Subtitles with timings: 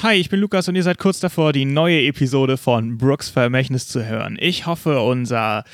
[0.00, 3.88] Hi, ich bin Lukas und ihr seid kurz davor, die neue Episode von Brooks Vermächtnis
[3.88, 4.38] zu hören.
[4.40, 5.64] Ich hoffe, unser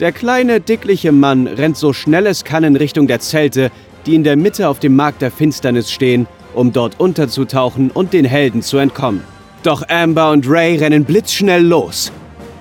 [0.00, 3.70] Der kleine, dickliche Mann rennt so schnell es kann in Richtung der Zelte,
[4.06, 8.24] die in der Mitte auf dem Markt der Finsternis stehen, um dort unterzutauchen und den
[8.24, 9.22] Helden zu entkommen.
[9.62, 12.10] Doch Amber und Ray rennen blitzschnell los.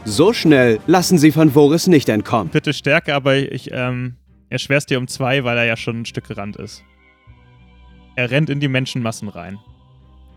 [0.03, 2.49] So schnell lassen sie Van Voris nicht entkommen.
[2.51, 4.17] Bitte Stärke, aber ich ähm,
[4.49, 6.83] erschwer es dir um zwei, weil er ja schon ein Stück gerannt ist.
[8.15, 9.57] Er rennt in die Menschenmassen rein.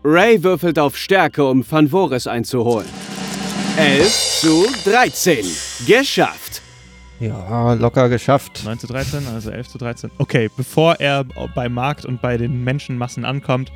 [0.07, 2.87] Ray würfelt auf Stärke, um Van Voris einzuholen.
[3.75, 5.43] 11 zu 13.
[5.87, 6.61] Geschafft.
[7.19, 8.61] Ja, locker geschafft.
[8.63, 10.11] 9 zu 13, also 11 zu 13.
[10.19, 11.23] Okay, bevor er
[11.55, 13.71] beim Markt und bei den Menschenmassen ankommt,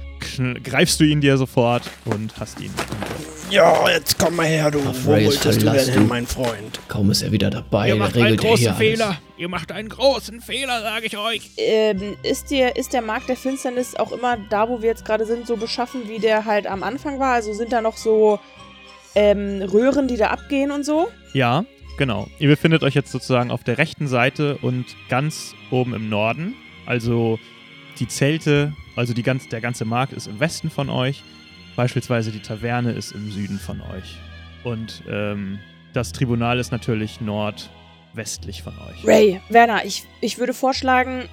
[0.63, 2.71] greifst du ihn dir sofort und hast ihn.
[3.49, 4.79] Ja, jetzt komm mal her, du.
[4.79, 6.79] Auf Wo wolltest du denn hin, mein Freund?
[6.87, 9.05] Kaum ist er wieder dabei, Ihr macht einen regelt er großen hier Fehler.
[9.07, 9.17] alles.
[9.37, 11.49] Ihr macht einen großen Fehler, sage ich euch.
[11.57, 15.25] Ähm, ist, der, ist der Markt der Finsternis auch immer da, wo wir jetzt gerade
[15.25, 17.33] sind, so beschaffen, wie der halt am Anfang war?
[17.33, 18.39] Also sind da noch so
[19.15, 21.07] ähm, Röhren, die da abgehen und so?
[21.33, 21.65] Ja,
[21.97, 22.27] genau.
[22.37, 26.53] Ihr befindet euch jetzt sozusagen auf der rechten Seite und ganz oben im Norden.
[26.85, 27.39] Also
[27.97, 31.23] die Zelte, also die ganz, der ganze Markt ist im Westen von euch.
[31.79, 34.17] Beispielsweise die Taverne ist im Süden von euch.
[34.65, 35.59] Und ähm,
[35.93, 39.07] das Tribunal ist natürlich nordwestlich von euch.
[39.07, 41.29] Ray, Werner, ich, ich würde vorschlagen,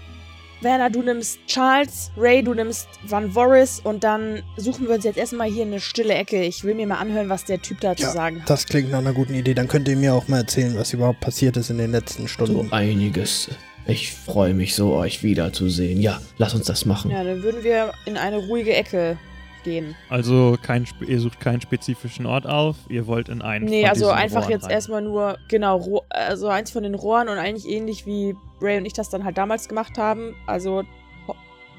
[0.61, 5.17] Werner, du nimmst Charles, Ray, du nimmst Van Voris und dann suchen wir uns jetzt
[5.17, 6.41] erstmal hier eine stille Ecke.
[6.45, 8.49] Ich will mir mal anhören, was der Typ da zu Ja, sagen hat.
[8.49, 9.53] Das klingt nach einer guten Idee.
[9.55, 12.29] Dann könnt ihr mir auch mal erzählen, was überhaupt passiert ist in den letzten So
[12.29, 12.73] Stunden.
[12.73, 13.51] einiges.
[13.89, 16.01] Ich freue mich so, euch wiederzusehen.
[16.01, 17.11] Ja, lass uns das machen.
[17.11, 19.19] Ja, dann würden wir in eine ruhige Ecke
[19.67, 19.95] gehen.
[20.09, 24.43] Also kein, ihr sucht keinen spezifischen Ort auf, ihr wollt in einen Nee, also einfach
[24.43, 24.71] Rohren jetzt rein.
[24.71, 28.93] erstmal nur, genau, also eins von den Rohren und eigentlich ähnlich wie Ray und ich
[28.93, 30.35] das dann halt damals gemacht haben.
[30.47, 30.85] Also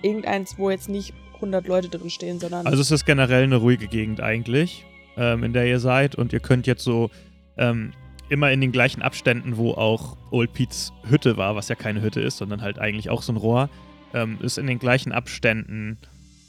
[0.03, 2.67] irgendeins, wo jetzt nicht 100 Leute drin stehen, sondern.
[2.67, 6.39] Also es ist generell eine ruhige Gegend eigentlich, ähm, in der ihr seid und ihr
[6.41, 7.09] könnt jetzt so
[7.57, 7.93] ähm,
[8.29, 12.19] immer in den gleichen Abständen, wo auch Old Pete's Hütte war, was ja keine Hütte
[12.19, 13.69] ist, sondern halt eigentlich auch so ein Rohr,
[14.13, 15.97] ähm, ist in den gleichen Abständen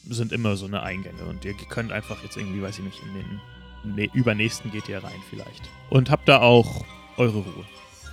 [0.09, 3.15] sind immer so eine Eingänge und ihr könnt einfach jetzt irgendwie, weiß ich nicht, in
[3.15, 5.63] den ne übernächsten geht ihr rein vielleicht.
[5.91, 6.85] Und habt da auch
[7.17, 7.65] eure Ruhe.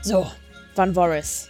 [0.02, 0.30] so,
[0.76, 1.50] Van Voris.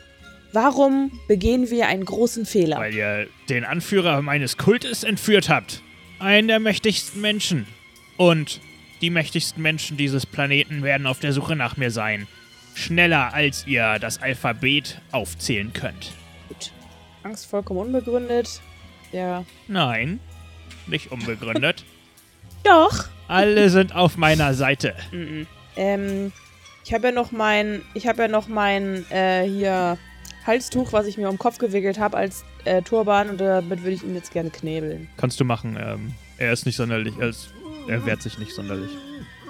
[0.54, 2.78] Warum begehen wir einen großen Fehler?
[2.78, 5.82] Weil ihr den Anführer meines Kultes entführt habt.
[6.20, 7.68] Einen der mächtigsten Menschen.
[8.16, 8.62] Und
[9.02, 12.28] die mächtigsten Menschen dieses Planeten werden auf der Suche nach mir sein.
[12.74, 16.14] Schneller als ihr das Alphabet aufzählen könnt.
[16.48, 16.72] Gut.
[17.24, 18.62] Angst vollkommen unbegründet.
[19.12, 19.44] Ja.
[19.68, 20.20] Nein,
[20.88, 21.84] nicht unbegründet.
[22.64, 23.06] Doch.
[23.28, 24.94] Alle sind auf meiner Seite.
[25.12, 25.48] Mhm.
[25.76, 26.32] Ähm,
[26.84, 29.98] ich habe ja noch mein, ich habe ja noch mein, äh, hier
[30.46, 33.92] Halstuch, was ich mir um den Kopf gewickelt habe als äh, Turban und damit würde
[33.92, 35.08] ich ihn jetzt gerne knebeln.
[35.18, 35.78] Kannst du machen.
[35.80, 37.50] Ähm, er ist nicht sonderlich, er, ist,
[37.88, 38.92] er wehrt sich nicht sonderlich.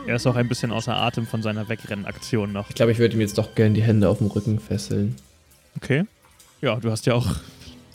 [0.08, 2.70] Er ist auch ein bisschen außer Atem von seiner Wegrennaktion noch.
[2.70, 5.16] Ich glaube, ich würde ihm jetzt doch gerne die Hände auf dem Rücken fesseln.
[5.78, 6.06] Okay.
[6.62, 7.28] Ja, du hast ja auch,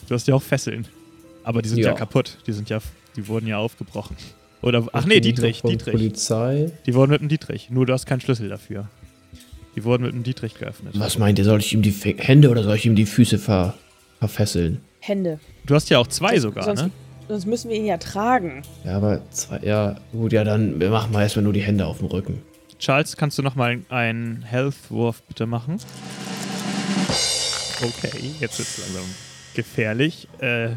[0.08, 0.86] du hast ja auch Fesseln.
[1.44, 1.94] Aber die sind ja, Ja.
[1.94, 2.36] kaputt.
[2.46, 2.80] Die sind ja,
[3.16, 4.16] die wurden ja aufgebrochen.
[4.62, 5.92] Oder, ach nee, Dietrich, Dietrich.
[5.92, 6.70] Polizei.
[6.86, 7.70] Die wurden mit dem Dietrich.
[7.70, 8.88] Nur du hast keinen Schlüssel dafür.
[9.76, 10.94] Die wurden mit dem Dietrich geöffnet.
[10.98, 11.44] Was meint ihr?
[11.44, 13.74] Soll ich ihm die Fe Hände oder soll ich ihm die Füße ver
[14.18, 14.80] verfesseln?
[14.98, 15.40] Hände.
[15.64, 16.90] Du hast ja auch zwei sogar, sonst, ne?
[17.28, 18.62] sonst müssen wir ihn ja tragen.
[18.84, 21.98] Ja, aber zwei, ja, gut, ja, dann wir machen wir erstmal nur die Hände auf
[21.98, 22.42] dem Rücken.
[22.78, 25.78] Charles, kannst du nochmal einen Health-Wurf bitte machen?
[27.82, 29.08] Okay, jetzt ist es langsam
[29.54, 30.28] gefährlich.
[30.40, 30.70] Äh,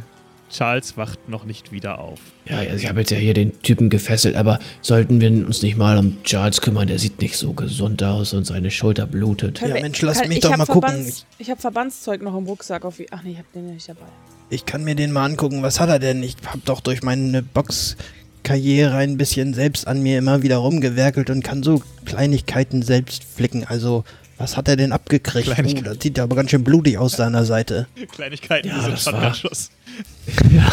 [0.54, 2.20] Charles wacht noch nicht wieder auf.
[2.48, 5.98] Ja, ich habe jetzt ja hier den Typen gefesselt, aber sollten wir uns nicht mal
[5.98, 6.88] um Charles kümmern?
[6.88, 9.60] Der sieht nicht so gesund aus und seine Schulter blutet.
[9.60, 10.90] Können Ja, Mensch, lass kann- mich ich doch mal gucken.
[10.92, 12.86] Verbands, ich habe Verbandszeug noch im Rucksack.
[12.86, 14.06] Auf, ach nee, ich habe den ja nicht dabei.
[14.50, 15.64] Ich kann mir den mal angucken.
[15.64, 16.22] Was hat er denn?
[16.22, 21.44] Ich habe doch durch meine Boxkarriere ein bisschen selbst an mir immer wieder rumgewerkelt und
[21.44, 23.64] kann so Kleinigkeiten selbst flicken.
[23.66, 24.04] Also,
[24.38, 25.46] was hat er denn abgekriegt?
[25.52, 25.86] Kleinigkeiten.
[25.86, 27.88] das sieht aber ganz schön blutig aus seiner Seite.
[28.12, 29.70] Kleinigkeiten, Ja, das war- Shotgun-Schuss.
[30.52, 30.72] Ja.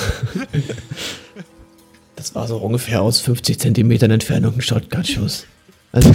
[2.17, 5.47] Das war so ungefähr aus 50 Zentimetern Entfernung ein Shotgun-Schuss.
[5.93, 6.13] Also.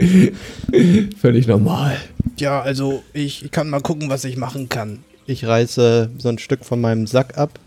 [1.20, 1.96] völlig normal.
[2.38, 5.04] Ja, also, ich kann mal gucken, was ich machen kann.
[5.26, 7.58] Ich reiße so ein Stück von meinem Sack ab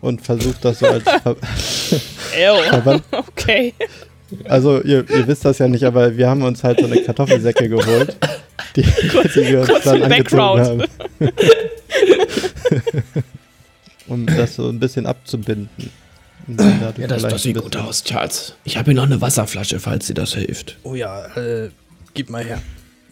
[0.00, 1.36] und versuche das so als Ver
[2.70, 3.02] Verband.
[3.10, 3.74] Okay.
[4.44, 7.68] Also ihr, ihr wisst das ja nicht, aber wir haben uns halt so eine Kartoffelsäcke
[7.68, 8.16] geholt,
[8.76, 10.78] die, die wir uns kurz dann angezogen haben.
[10.78, 10.88] Background.
[14.08, 15.90] um das so ein bisschen abzubinden.
[16.46, 18.54] Ja, das, das sieht ein gut aus, Charles.
[18.64, 20.78] Ich habe hier noch eine Wasserflasche, falls dir das hilft.
[20.82, 21.70] Oh ja, äh,
[22.14, 22.62] gib mal her.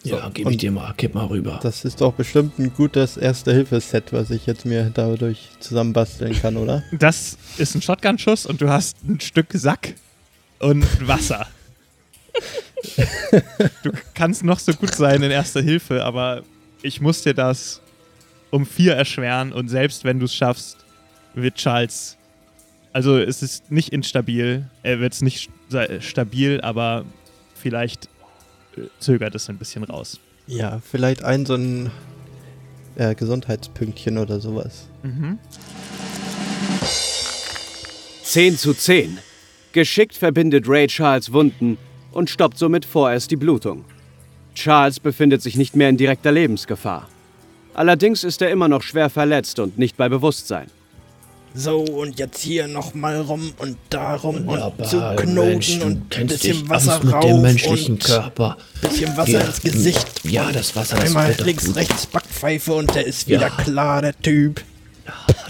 [0.03, 0.93] Ja, gebe ich dir mal.
[0.95, 1.59] Kipp mal rüber.
[1.61, 6.83] Das ist doch bestimmt ein gutes Erste-Hilfe-Set, was ich jetzt mir dadurch zusammenbasteln kann, oder?
[6.97, 9.95] Das ist ein Shotgun-Schuss und du hast ein Stück Sack
[10.59, 11.47] und Wasser.
[13.83, 16.43] du kannst noch so gut sein in Erster Hilfe, aber
[16.81, 17.81] ich muss dir das
[18.51, 20.77] um vier erschweren und selbst wenn du es schaffst,
[21.33, 22.17] wird Charles.
[22.93, 27.05] Also es ist nicht instabil, er wird es nicht sta- stabil, aber
[27.55, 28.05] vielleicht
[28.77, 30.19] äh, zögert es ein bisschen raus.
[30.47, 31.91] Ja, vielleicht ein so ein
[32.95, 34.87] äh, Gesundheitspünktchen oder sowas.
[35.03, 35.37] Mhm.
[38.23, 39.17] 10 zu 10.
[39.73, 41.77] Geschickt verbindet Ray Charles Wunden
[42.11, 43.85] und stoppt somit vorerst die Blutung.
[44.55, 47.07] Charles befindet sich nicht mehr in direkter Lebensgefahr.
[47.73, 50.67] Allerdings ist er immer noch schwer verletzt und nicht bei Bewusstsein.
[51.53, 56.69] So, und jetzt hier nochmal rum und darum und zu Knoten Mensch, und ein bisschen
[56.69, 58.57] Wasser mit rauf dem menschlichen und Körper.
[58.81, 60.07] bisschen Wasser Ja, ins Gesicht.
[60.23, 61.75] ja, und das Wasser, das Einmal links, gut.
[61.77, 63.37] rechts Backpfeife und der ist Ja.
[63.39, 64.63] wieder klar, der Typ.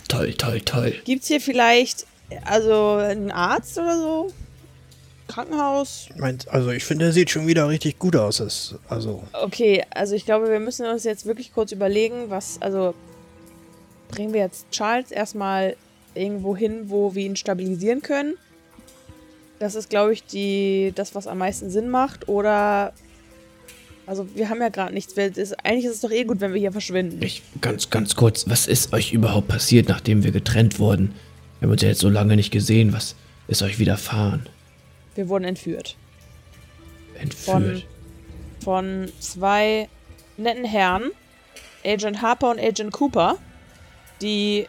[0.08, 0.94] Toll, toll, toll.
[1.04, 2.06] Gibt's hier vielleicht
[2.46, 4.34] also einen Arzt oder so?
[5.28, 6.10] Krankenhaus?
[6.18, 8.38] Meint, also ich finde, der sieht schon wieder richtig gut aus.
[8.38, 12.94] Das, also, Okay, also ich glaube, wir müssen uns jetzt wirklich kurz überlegen, was, also
[14.10, 15.76] bringen wir jetzt Charles erstmal
[16.16, 18.36] irgendwo hin, wo wir ihn stabilisieren können.
[19.60, 22.30] Das ist, glaube ich, die, das, was am meisten Sinn macht.
[22.30, 22.94] Oder,
[24.06, 25.16] also wir haben ja gerade nichts.
[25.16, 27.22] Wir, ist, eigentlich ist es doch eh gut, wenn wir hier verschwinden.
[27.22, 31.14] Ich, ganz, ganz kurz, was ist euch überhaupt passiert, nachdem wir getrennt wurden?
[31.60, 32.94] Wir haben uns ja jetzt so lange nicht gesehen.
[32.94, 33.16] Was
[33.48, 34.48] ist euch widerfahren?
[35.16, 35.96] Wir wurden entführt.
[37.20, 37.86] Entführt.
[38.64, 39.88] Von zwei
[40.38, 41.12] netten Herren,
[41.86, 43.38] Agent Harper und Agent Cooper,
[44.22, 44.68] die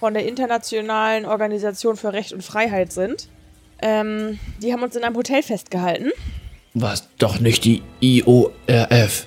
[0.00, 3.28] von der Internationalen Organisation für Recht und Freiheit sind.
[3.80, 6.10] Ähm, die haben uns in einem Hotel festgehalten.
[6.74, 9.26] War es doch nicht die IORF?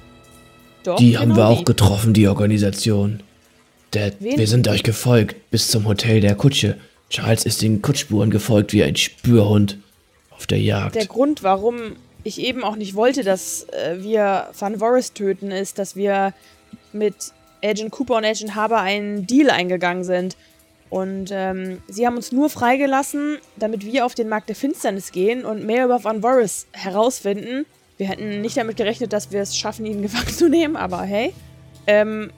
[0.83, 1.65] Doch, Die haben genau wir auch die.
[1.65, 3.21] getroffen, die Organisation.
[3.93, 4.37] Der, Wen?
[4.37, 6.77] wir sind euch gefolgt bis zum Hotel der Kutsche.
[7.09, 9.77] Charles ist den Kutschspuren gefolgt wie ein Spürhund
[10.31, 10.95] auf der Jagd.
[10.95, 15.79] Der Grund, warum ich eben auch nicht wollte, dass äh, wir Van Voris töten, ist,
[15.79, 16.33] dass wir
[16.91, 17.15] mit
[17.63, 20.35] Agent Cooper und Agent Harper einen Deal eingegangen sind.
[20.89, 25.43] Und ähm, sie haben uns nur freigelassen, damit wir auf den Markt der Finsternis gehen
[25.43, 27.65] und mehr über Van Voris herausfinden.
[27.97, 31.33] Wir hätten nicht damit gerechnet, dass wir es schaffen, ihn gefangen zu nehmen, aber hey.
[31.87, 32.31] Ähm,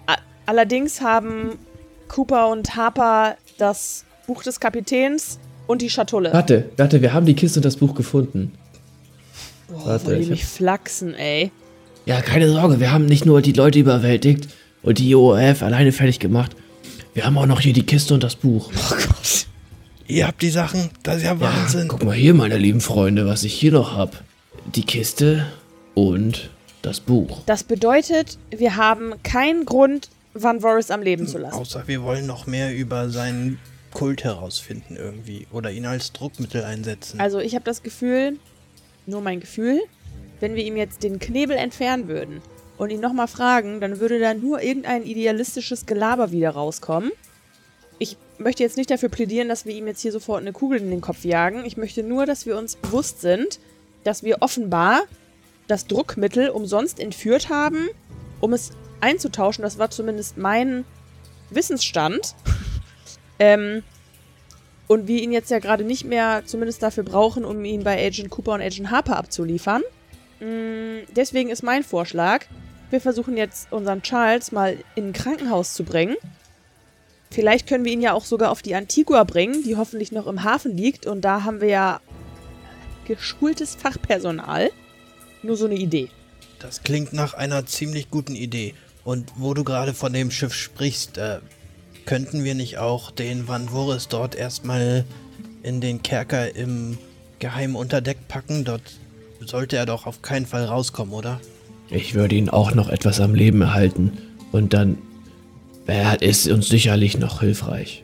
[0.46, 1.60] allerdings haben
[2.08, 6.32] Cooper und Harper das Buch des Kapitäns und die Schatulle.
[6.32, 8.52] warte, warte, wir haben die Kiste und das Buch gefunden.
[9.68, 11.50] Boah, warte, ich mich flachsen, ey.
[12.06, 14.48] Ja, keine Sorge, wir haben nicht nur die Leute überwältigt
[14.84, 16.56] und die IORF alleine fertig gemacht.
[17.16, 18.72] Wir haben auch noch hier die Kiste und das Buch.
[20.08, 21.88] ihr habt die Sachen, das ist ja Ja, Wahnsinn.
[21.88, 24.24] guck mal hier, meine lieben Freunde, was ich hier noch hab.
[24.76, 25.48] Die Kiste
[25.96, 26.52] und
[26.84, 27.42] das Buch.
[27.48, 31.56] Das bedeutet, wir haben keinen Grund, Van Voris am Leben zu lassen.
[31.58, 33.58] Außer wir wollen noch mehr über seinen
[33.94, 35.48] Kult herausfinden irgendwie.
[35.52, 37.20] Oder ihn als Druckmittel einsetzen.
[37.20, 38.38] Also ich habe das Gefühl,
[39.06, 39.82] nur mein Gefühl,
[40.40, 42.42] wenn wir ihm jetzt den Knebel entfernen würden,
[42.80, 47.12] und ihn nochmal fragen, dann würde da nur irgendein idealistisches Gelaber wieder rauskommen.
[48.00, 50.90] Ich möchte jetzt nicht dafür plädieren, dass wir ihm jetzt hier sofort eine Kugel in
[50.90, 51.66] den Kopf jagen.
[51.66, 53.60] Ich möchte nur, dass wir uns bewusst sind,
[54.06, 55.02] dass wir offenbar
[55.68, 57.90] das Druckmittel umsonst entführt haben,
[58.40, 59.62] um es einzutauschen.
[59.62, 60.86] Das war zumindest mein
[61.50, 62.34] Wissensstand.
[63.40, 63.84] Ähm,
[64.88, 68.30] und wir ihn jetzt ja gerade nicht mehr zumindest dafür brauchen, um ihn bei Agent
[68.30, 69.82] Cooper und Agent Harper abzuliefern.
[70.40, 72.46] Mm, deswegen ist mein Vorschlag,
[72.90, 76.16] wir versuchen jetzt unseren Charles mal in ein Krankenhaus zu bringen.
[77.30, 80.44] Vielleicht können wir ihn ja auch sogar auf die Antigua bringen, die hoffentlich noch im
[80.44, 81.06] Hafen liegt.
[81.06, 82.02] Und da haben wir ja
[83.06, 84.72] geschultes Fachpersonal.
[85.44, 86.10] Nur so eine Idee.
[86.58, 88.74] Das klingt nach einer ziemlich guten Idee.
[89.04, 91.40] Und wo du gerade von dem Schiff sprichst, äh,
[92.06, 95.06] könnten wir nicht auch den Van Voris dort erstmal
[95.64, 96.98] in den Kerker im
[97.40, 98.66] geheimen Unterdeck packen?
[98.66, 98.82] Dort
[99.46, 101.40] sollte er doch auf keinen Fall rauskommen, oder?
[101.90, 104.18] Ich würde ihn auch noch etwas am Leben erhalten.
[104.52, 104.98] Und dann
[105.86, 108.04] wäre es uns sicherlich noch hilfreich.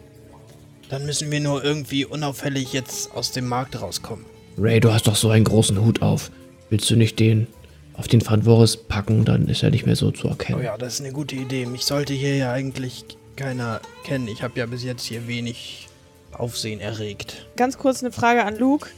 [0.90, 4.26] Dann müssen wir nur irgendwie unauffällig jetzt aus dem Markt rauskommen.
[4.58, 6.32] Ray, du hast doch so einen großen Hut auf.
[6.70, 7.48] Willst du nicht den
[7.94, 10.60] auf den Van Voris packen, dann ist er nicht mehr so zu erkennen.
[10.60, 11.66] Oh ja, das ist eine gute Idee.
[11.66, 14.28] Mich sollte hier ja eigentlich keiner kennen.
[14.28, 15.88] Ich habe ja bis jetzt hier wenig
[16.32, 17.48] Aufsehen erregt.
[17.56, 18.90] Ganz kurz eine Frage an Luke.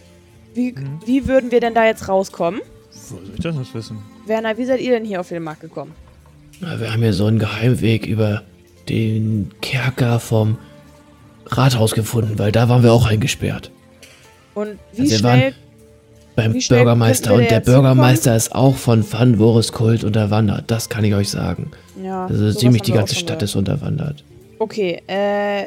[0.54, 1.00] Wie, mhm.
[1.06, 2.62] wie würden wir denn da jetzt rauskommen?
[3.10, 4.00] Wo soll ich das nicht wissen?
[4.26, 5.94] Werner, wie seid ihr denn hier auf den Markt gekommen?
[6.60, 8.44] Na, wir haben hier so einen Geheimweg über
[8.90, 10.58] den Kerker vom
[11.46, 13.72] Rathaus gefunden, weil da waren wir auch eingesperrt.
[14.56, 15.54] Und wie also schnell
[16.38, 20.66] beim Bürgermeister und der Bürgermeister ist auch von Van Voris Kult unterwandert.
[20.68, 21.72] Das kann ich euch sagen.
[22.02, 22.28] Ja.
[22.28, 24.24] Also ziemlich die ganze Stadt ist unterwandert.
[24.60, 25.66] Okay, äh,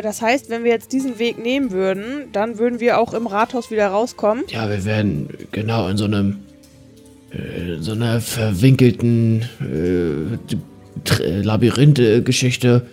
[0.00, 3.70] das heißt, wenn wir jetzt diesen Weg nehmen würden, dann würden wir auch im Rathaus
[3.70, 4.44] wieder rauskommen.
[4.48, 6.38] Ja, wir werden genau in so einem,
[7.30, 12.86] äh, so einer verwinkelten äh, Labyrinth-Geschichte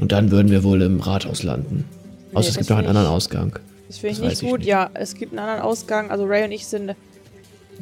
[0.00, 1.84] und dann würden wir wohl im Rathaus landen.
[2.32, 3.56] Nee, Außer es gibt noch einen anderen Ausgang.
[3.88, 4.60] Das finde ich nicht gut.
[4.60, 4.68] nicht.
[4.68, 6.10] Ja, es gibt einen anderen Ausgang.
[6.10, 6.94] Also Ray und ich sind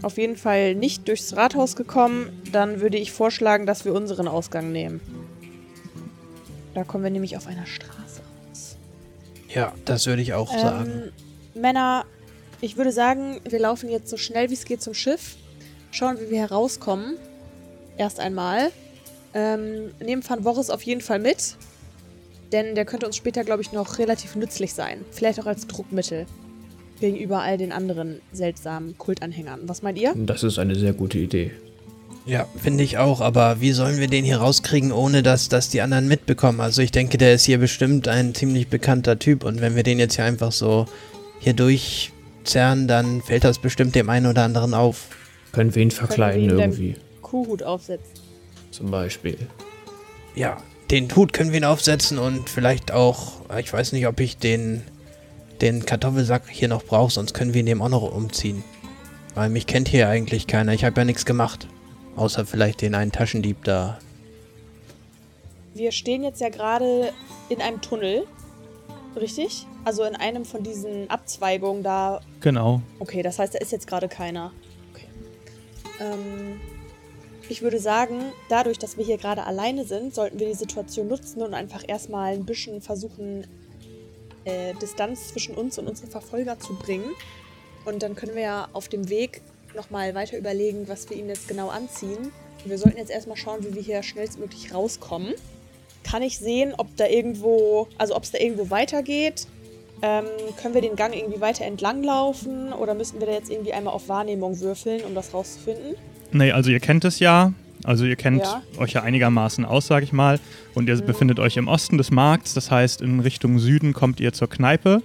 [0.02, 2.42] auf jeden Fall nicht durchs Rathaus gekommen.
[2.52, 5.00] Dann würde ich vorschlagen, dass wir unseren Ausgang nehmen.
[6.74, 8.20] Da kommen wir nämlich auf einer Straße
[8.50, 8.76] raus.
[9.48, 11.12] Ja, das würde ich auch ähm, sagen.
[11.54, 12.04] Männer,
[12.60, 15.36] ich würde sagen, wir laufen jetzt so schnell wie es geht zum Schiff.
[15.92, 17.16] Schauen, wie wir herauskommen.
[17.96, 18.72] Erst einmal.
[19.32, 21.56] Ähm, nehmen Van Boris auf jeden Fall mit.
[22.54, 25.04] Denn der könnte uns später, glaube ich, noch relativ nützlich sein.
[25.10, 26.24] Vielleicht auch als Druckmittel.
[27.00, 29.62] Gegenüber all den anderen seltsamen Kultanhängern.
[29.64, 30.14] Was meint ihr?
[30.16, 31.50] Das ist eine sehr gute Idee.
[32.26, 35.80] Ja, finde ich auch, aber wie sollen wir den hier rauskriegen, ohne dass das die
[35.80, 36.60] anderen mitbekommen?
[36.60, 39.98] Also ich denke, der ist hier bestimmt ein ziemlich bekannter Typ und wenn wir den
[39.98, 40.86] jetzt hier einfach so
[41.40, 45.08] hier durchzerren, dann fällt das bestimmt dem einen oder anderen auf.
[45.50, 46.94] Können wir ihn verkleiden wir ihn irgendwie?
[47.20, 48.14] Kuhhut aufsetzen.
[48.70, 49.38] Zum Beispiel.
[50.36, 50.56] Ja,
[50.94, 54.82] den Hut können wir ihn aufsetzen und vielleicht auch, ich weiß nicht, ob ich den,
[55.60, 58.62] den Kartoffelsack hier noch brauche, sonst können wir ihn dem auch noch umziehen.
[59.34, 60.72] Weil mich kennt hier eigentlich keiner.
[60.72, 61.66] Ich habe ja nichts gemacht.
[62.14, 63.98] Außer vielleicht den einen Taschendieb da.
[65.74, 67.12] Wir stehen jetzt ja gerade
[67.48, 68.24] in einem Tunnel.
[69.16, 69.66] Richtig?
[69.84, 72.20] Also in einem von diesen Abzweigungen da.
[72.40, 72.82] Genau.
[73.00, 74.52] Okay, das heißt, da ist jetzt gerade keiner.
[74.92, 75.08] Okay.
[75.98, 76.60] Ähm,
[77.50, 81.42] ich würde sagen, dadurch, dass wir hier gerade alleine sind, sollten wir die Situation nutzen
[81.42, 83.46] und einfach erstmal ein bisschen versuchen,
[84.44, 87.10] äh, Distanz zwischen uns und unsere Verfolger zu bringen.
[87.84, 89.42] Und dann können wir ja auf dem Weg
[89.74, 92.32] nochmal weiter überlegen, was wir ihnen jetzt genau anziehen.
[92.64, 95.34] wir sollten jetzt erstmal schauen, wie wir hier schnellstmöglich rauskommen.
[96.02, 99.46] Kann ich sehen, ob da irgendwo, also ob es da irgendwo weitergeht?
[100.02, 100.26] Ähm,
[100.60, 103.94] können wir den Gang irgendwie weiter entlang laufen oder müssen wir da jetzt irgendwie einmal
[103.94, 105.94] auf Wahrnehmung würfeln, um das rauszufinden?
[106.32, 107.52] Nee, also ihr kennt es ja.
[107.84, 108.62] Also ihr kennt ja.
[108.78, 110.40] euch ja einigermaßen aus, sag ich mal.
[110.74, 111.06] Und ihr mhm.
[111.06, 112.54] befindet euch im Osten des Markts.
[112.54, 115.02] Das heißt, in Richtung Süden kommt ihr zur Kneipe.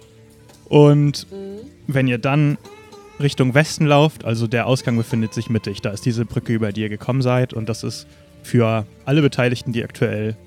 [0.69, 1.59] Und mhm.
[1.87, 2.57] wenn ihr dann
[3.19, 5.81] Richtung Westen lauft, also der Ausgang befindet sich mittig.
[5.81, 7.53] Da ist diese Brücke, über die ihr gekommen seid.
[7.53, 8.07] Und das ist
[8.43, 10.37] für alle Beteiligten, die aktuell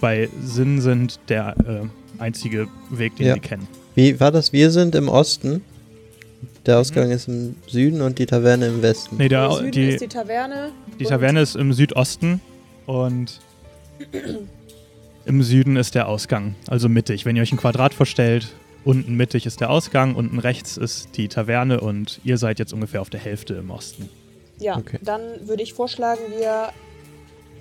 [0.00, 3.34] bei Sinn sind, der äh, einzige Weg, den ja.
[3.34, 3.66] sie kennen.
[3.94, 4.52] Wie war das?
[4.52, 5.62] Wir sind im Osten.
[6.66, 7.12] Der Ausgang mhm.
[7.12, 9.16] ist im Süden und die Taverne im Westen.
[9.16, 10.72] Nee, der, Süden die, ist die Taverne.
[10.98, 12.40] Die Taverne ist im Südosten
[12.86, 13.40] und
[15.24, 17.24] im Süden ist der Ausgang, also mittig.
[17.24, 18.54] Wenn ihr euch ein Quadrat vorstellt,
[18.84, 23.00] unten mittig ist der Ausgang, unten rechts ist die Taverne und ihr seid jetzt ungefähr
[23.00, 24.08] auf der Hälfte im Osten.
[24.58, 24.98] Ja, okay.
[25.02, 26.70] dann würde ich vorschlagen, wir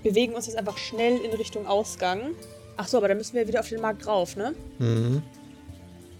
[0.04, 2.32] bewegen uns jetzt einfach schnell in Richtung Ausgang.
[2.78, 4.54] Ach so, aber dann müssen wir wieder auf den Markt drauf, ne?
[4.80, 5.22] Mhm.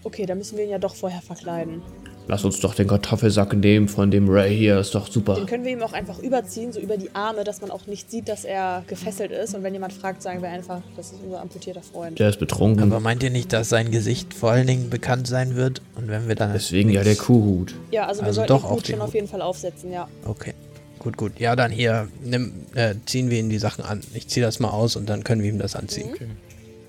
[0.02, 1.82] Okay, dann müssen wir ihn ja doch vorher verkleiden.
[2.30, 5.34] Lass uns doch den Kartoffelsack nehmen von dem Ray hier, ist doch super.
[5.34, 8.10] Den können wir ihm auch einfach überziehen, so über die Arme, dass man auch nicht
[8.10, 9.54] sieht, dass er gefesselt ist.
[9.54, 12.18] Und wenn jemand fragt, sagen wir einfach, das ist unser amputierter Freund.
[12.18, 12.84] Der ist betrunken.
[12.84, 15.82] Aber meint ihr nicht, dass sein Gesicht vor allen Dingen bekannt sein wird?
[15.96, 16.52] Und wenn wir dann.
[16.52, 17.74] Deswegen ja der Kuhhut.
[17.90, 19.14] Ja, also wir Also sollten doch den auch Hut den schon auf Hut.
[19.14, 20.08] jeden Fall aufsetzen, ja.
[20.24, 20.54] Okay.
[21.00, 21.32] Gut, gut.
[21.40, 24.02] Ja, dann hier, nimm, äh, ziehen wir ihm die Sachen an.
[24.14, 26.10] Ich ziehe das mal aus und dann können wir ihm das anziehen.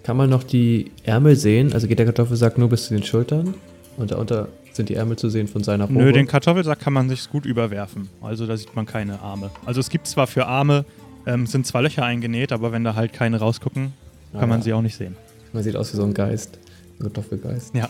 [0.03, 1.73] Kann man noch die Ärmel sehen?
[1.73, 3.55] Also geht der Kartoffelsack nur bis zu den Schultern?
[3.97, 5.95] Und darunter sind die Ärmel zu sehen von seiner Robe?
[5.99, 8.09] Nö, den Kartoffelsack kann man sich gut überwerfen.
[8.21, 9.49] Also da sieht man keine Arme.
[9.65, 10.85] Also es gibt zwar für Arme,
[11.25, 13.93] ähm, sind zwar Löcher eingenäht, aber wenn da halt keine rausgucken,
[14.33, 14.63] kann Ah, man ja.
[14.63, 15.15] sie auch nicht sehen.
[15.53, 16.57] Man sieht aus wie so ein Geist.
[16.99, 17.75] Ein Kartoffelgeist.
[17.75, 17.89] Ja.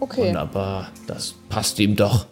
[0.00, 0.28] Okay.
[0.28, 2.26] Wunderbar, das passt ihm doch.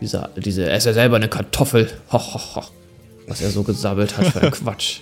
[0.00, 1.90] Dieser, diese, er ist ja selber eine Kartoffel.
[2.12, 2.62] Ho, ho, ho.
[3.26, 5.00] Was er so gesabbelt hat für ein Quatsch.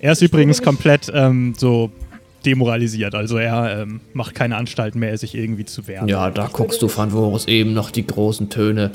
[0.00, 1.90] Er ist übrigens komplett ähm, so
[2.46, 3.14] demoralisiert.
[3.14, 6.08] Also er ähm, macht keine Anstalten mehr, sich irgendwie zu wehren.
[6.08, 8.92] Ja, da guckst du, Van Vorus, eben noch die großen Töne.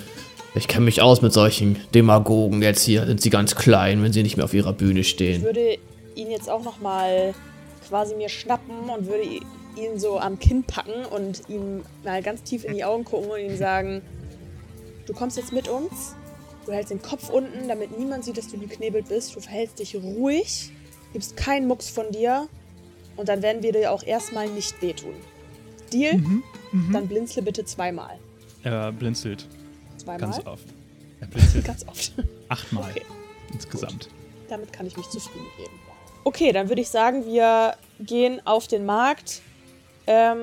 [0.56, 3.06] Ich kenne mich aus mit solchen Demagogen jetzt hier.
[3.06, 5.44] Sind sie ganz klein, wenn sie nicht mehr auf ihrer Bühne Ich stehen.
[5.44, 5.78] würde
[6.16, 7.34] ihn jetzt auch nochmal
[7.90, 12.64] quasi mir schnappen und würde ihn so am Kinn packen und ihm mal ganz tief
[12.64, 14.02] in die Augen gucken und ihm sagen,
[15.06, 16.16] du kommst jetzt mit uns,
[16.66, 19.96] du hältst den Kopf unten, damit niemand sieht, dass du geknebelt bist, du verhältst dich
[19.96, 20.72] ruhig,
[21.12, 22.48] gibst keinen Mucks von dir
[23.17, 25.13] und dann werden wir dir auch erstmal nicht wehtun.
[25.93, 26.19] Deal?
[26.91, 28.17] Dann blinzle bitte zweimal.
[28.63, 29.45] Er blinzelt
[29.98, 30.19] Zweimal?
[30.19, 30.65] ganz oft.
[31.22, 32.13] Er blinzelt Ganz oft.
[32.50, 33.03] achtmal Okay.
[33.53, 34.10] insgesamt.
[34.50, 35.72] Damit kann ich mich zufrieden geben.
[36.24, 39.41] Okay, dann würde ich sagen, wir gehen auf den Markt
[40.07, 40.38] ähm,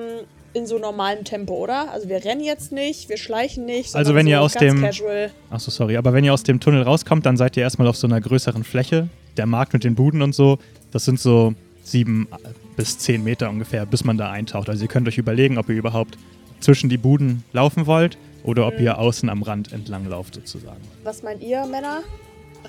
[0.53, 1.91] in so normalem Tempo, oder?
[1.91, 3.95] Also wir rennen jetzt nicht, wir schleichen nicht.
[3.95, 5.31] Also wenn so ihr aus dem- Casual.
[5.49, 5.97] Achso, sorry.
[5.97, 8.63] Aber wenn ihr aus dem Tunnel rauskommt, dann seid ihr erstmal auf so einer größeren
[8.63, 9.09] Fläche.
[9.37, 10.57] Der Markt mit den Buden und so,
[10.91, 11.53] das sind so
[11.83, 12.27] sieben
[12.75, 14.69] bis zehn Meter ungefähr, bis man da eintaucht.
[14.69, 16.17] Also ihr könnt euch überlegen, ob ihr überhaupt
[16.59, 20.81] zwischen die Buden laufen wollt oder ob ihr außen am Rand entlang lauft sozusagen.
[21.03, 22.01] Was meint ihr, Männer?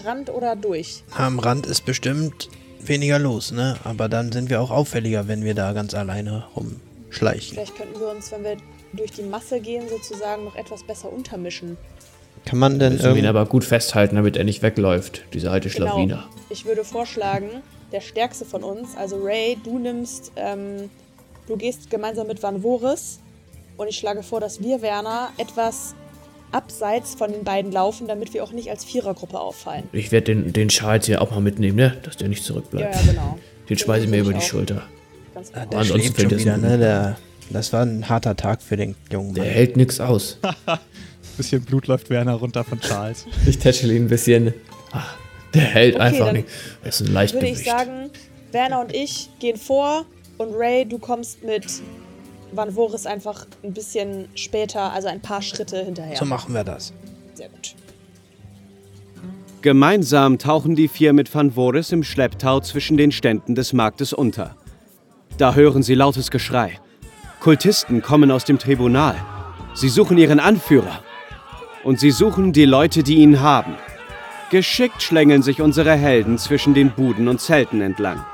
[0.05, 1.05] Rand oder durch?
[1.17, 2.49] Am Rand ist bestimmt
[2.85, 3.77] weniger los, ne?
[3.85, 7.55] Aber dann sind wir auch auffälliger, wenn wir da ganz alleine rumschleichen.
[7.55, 8.57] Vielleicht könnten wir uns, wenn wir
[8.93, 11.77] durch die Masse gehen, sozusagen noch etwas besser untermischen.
[12.45, 13.29] Kann man denn Müssen wir ihn irgendwie.
[13.29, 16.17] aber gut festhalten, damit er nicht wegläuft, dieser alte Schlawiner.
[16.17, 16.43] Genau.
[16.51, 17.49] Ich würde vorschlagen,
[17.93, 20.91] der stärkste von uns, also Ray, du nimmst, ähm,
[21.47, 23.21] du gehst gemeinsam mit Van Voris
[23.77, 25.95] und ich schlage vor, dass wir, Werner, etwas
[26.53, 29.85] abseits von den beiden laufen, damit wir auch nicht als Vierergruppe auffallen.
[29.93, 31.97] Ich werde den, den Charles hier auch mal mitnehmen, ne?
[32.05, 32.95] Dass der nicht Ja, zurückbleibt.
[32.95, 33.39] ja, genau.
[33.69, 34.43] Den schmeiße ich mir über die auch.
[34.43, 34.83] Schulter.
[35.35, 35.71] Ganz Ah, genau.
[35.71, 36.79] der Ansonsten fällt schon er wieder, ne?
[36.79, 37.17] Der,
[37.51, 39.53] das war ein harter Tag für den jungen Der Mann.
[39.53, 40.39] hält nix aus.
[41.37, 43.27] Bisschen Blut läuft Werner runter von Charles.
[43.47, 44.55] Ich tätschel ihn ein bisschen.
[44.93, 45.03] Ah,
[45.55, 46.49] der hält Okay, einfach nicht.
[46.83, 47.61] Er ist ein Würde Leichtgewicht.
[47.61, 48.11] ich sagen,
[48.53, 50.05] Werner und ich gehen vor
[50.39, 51.65] und Ray, du kommst mit
[52.53, 56.17] Van Voris einfach ein bisschen später, also ein paar Schritte hinterher.
[56.17, 56.93] So machen wir das.
[57.35, 57.75] Sehr gut.
[59.63, 64.57] Gemeinsam tauchen die vier mit Van Voris im Schlepptau zwischen den Ständen des Marktes unter.
[65.39, 66.79] Da hören sie lautes Geschrei.
[67.41, 69.17] Kultisten kommen aus dem Tribunal.
[69.75, 71.03] Sie suchen ihren Anführer.
[71.83, 73.75] Und sie suchen die Leute, die ihn haben.
[74.55, 78.25] Geschickt schlängeln sich unsere Helden zwischen den Buden und Zelten entlang.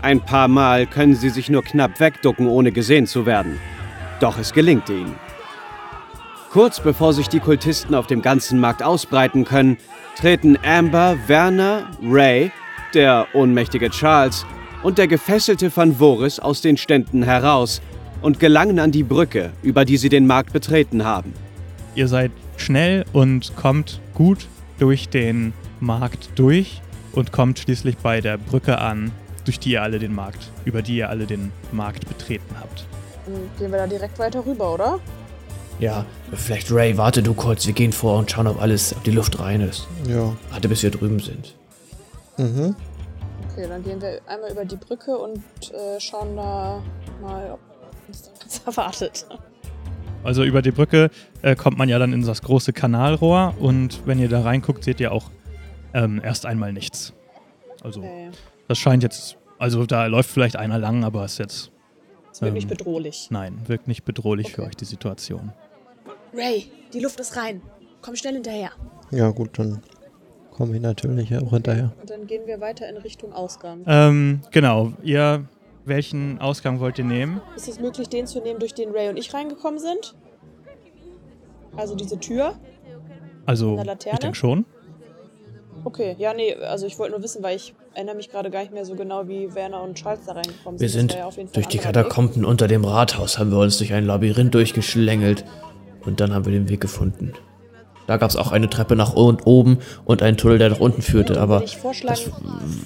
[0.00, 3.60] Ein paar Mal können sie sich nur knapp wegducken, ohne gesehen zu werden.
[4.20, 5.14] Doch es gelingt ihnen.
[6.50, 9.76] Kurz bevor sich die Kultisten auf dem ganzen Markt ausbreiten können,
[10.18, 12.50] treten Amber, Werner, Ray,
[12.94, 14.46] der ohnmächtige Charles
[14.82, 17.82] und der gefesselte Van Voris aus den Ständen heraus
[18.22, 21.34] und gelangen an die Brücke, über die sie den Markt betreten haben.
[21.94, 26.82] Ihr seid schnell und kommt gut durch den Markt durch
[27.12, 29.12] und kommt schließlich bei der Brücke an,
[29.44, 32.86] durch die ihr alle den Markt, über die ihr alle den Markt betreten habt.
[33.26, 34.98] Dann gehen wir da direkt weiter rüber, oder?
[35.78, 37.66] Ja, vielleicht Ray, warte du kurz.
[37.66, 39.88] Wir gehen vor und schauen, ob alles, ob die Luft rein ist.
[40.08, 40.34] Ja.
[40.50, 41.54] Warte, bis wir drüben sind.
[42.36, 42.76] Mhm.
[43.50, 45.38] Okay, dann gehen wir einmal über die Brücke und
[45.72, 46.82] äh, schauen da
[47.20, 47.60] mal, ob
[48.08, 49.26] uns da was erwartet.
[50.24, 51.10] Also über die Brücke
[51.42, 54.98] äh, kommt man ja dann in das große Kanalrohr und wenn ihr da reinguckt, seht
[55.00, 55.30] ihr auch
[55.92, 57.12] ähm, erst einmal nichts.
[57.82, 58.30] Also Okay.
[58.66, 61.70] das scheint jetzt, also da läuft vielleicht einer lang, aber ist jetzt,
[62.32, 63.28] Es wird Ähm, nicht bedrohlich.
[63.30, 64.70] nein, wirkt nicht bedrohlich für Okay.
[64.70, 65.52] euch die Situation.
[66.34, 67.60] Ray, die Luft ist rein.
[68.00, 68.70] Komm schnell hinterher.
[69.10, 69.82] Ja, gut, dann
[70.50, 71.92] komme ich natürlich auch hinterher.
[72.00, 73.82] Und dann gehen wir weiter in Richtung Ausgang.
[73.86, 75.44] Ähm, genau, ihr,
[75.84, 77.40] welchen Ausgang wollt ihr nehmen?
[77.56, 80.14] Ist es möglich, den zu nehmen, durch den Ray und ich reingekommen sind?
[81.76, 82.54] Also diese Tür?
[83.46, 84.64] Also, ich denke schon.
[85.84, 88.72] Okay, ja, nee, also ich wollte nur wissen, weil ich erinnere mich gerade gar nicht
[88.72, 91.10] mehr so genau, wie Werner und Charles da reingekommen Wir sind.
[91.10, 91.78] Das sind ja auf jeden Fall durch die.
[91.78, 95.44] Katakomben unter dem Rathaus, haben wir uns durch ein Labyrinth durchgeschlängelt
[96.06, 97.32] Und dann haben wir den Weg gefunden.
[98.06, 101.40] Da gab es auch eine Treppe nach oben und einen Tunnel, der nach unten führte,
[101.40, 102.20] aber ich vorschlagen,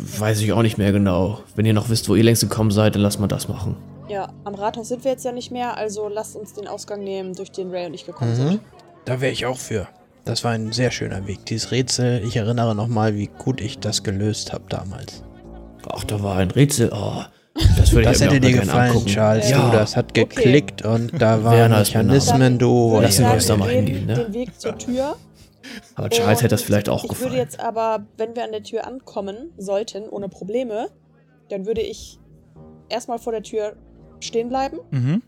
[0.01, 1.41] das weiß ich auch nicht mehr genau.
[1.57, 3.77] Wenn ihr noch wisst, wo ihr längst gekommen seid, dann lasst mal das machen.
[4.09, 7.35] Ja, am Rathaus sind wir jetzt ja nicht mehr, also lasst uns den Ausgang nehmen,
[7.35, 8.37] durch den Ray und ich gekommen Mhm.
[8.49, 8.61] sind.
[9.05, 9.89] Da wäre ich auch für.
[10.25, 11.45] Das war ein sehr schöner Weg.
[11.47, 15.25] Dieses Rätsel, ich erinnere nochmal, wie gut ich das gelöst habe damals.
[15.91, 16.91] Ach, da war ein Rätsel.
[16.95, 17.23] Oh,
[17.77, 19.07] das würde Das ich hätte dir gefallen, angucken.
[19.07, 19.51] Charles.
[19.51, 19.67] Ja.
[19.71, 21.71] Du, das hat geklickt und da waren.
[21.71, 22.93] Mechanismen, du.
[22.93, 24.15] Würde Lass ich ihn sagen, uns da mal wir gehen hingehen, ne?
[24.25, 25.17] den Weg zur Tür.
[25.97, 27.31] Aber Charles hätte das vielleicht auch ich gefallen.
[27.33, 30.89] würde jetzt aber, wenn wir an der Tür ankommen sollten, ohne Probleme,
[31.51, 32.19] dann würde ich
[32.89, 33.77] erstmal vor der Tür
[34.21, 35.23] stehen bleiben Mhm.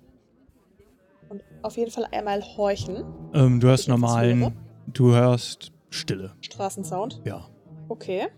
[1.28, 3.04] und auf jeden Fall einmal horchen.
[3.34, 4.52] Ähm, du hörst Ich normalen,
[4.86, 6.32] du hörst Stille.
[6.40, 7.20] Straßensound.
[7.24, 7.46] Ja.
[7.88, 8.28] Okay.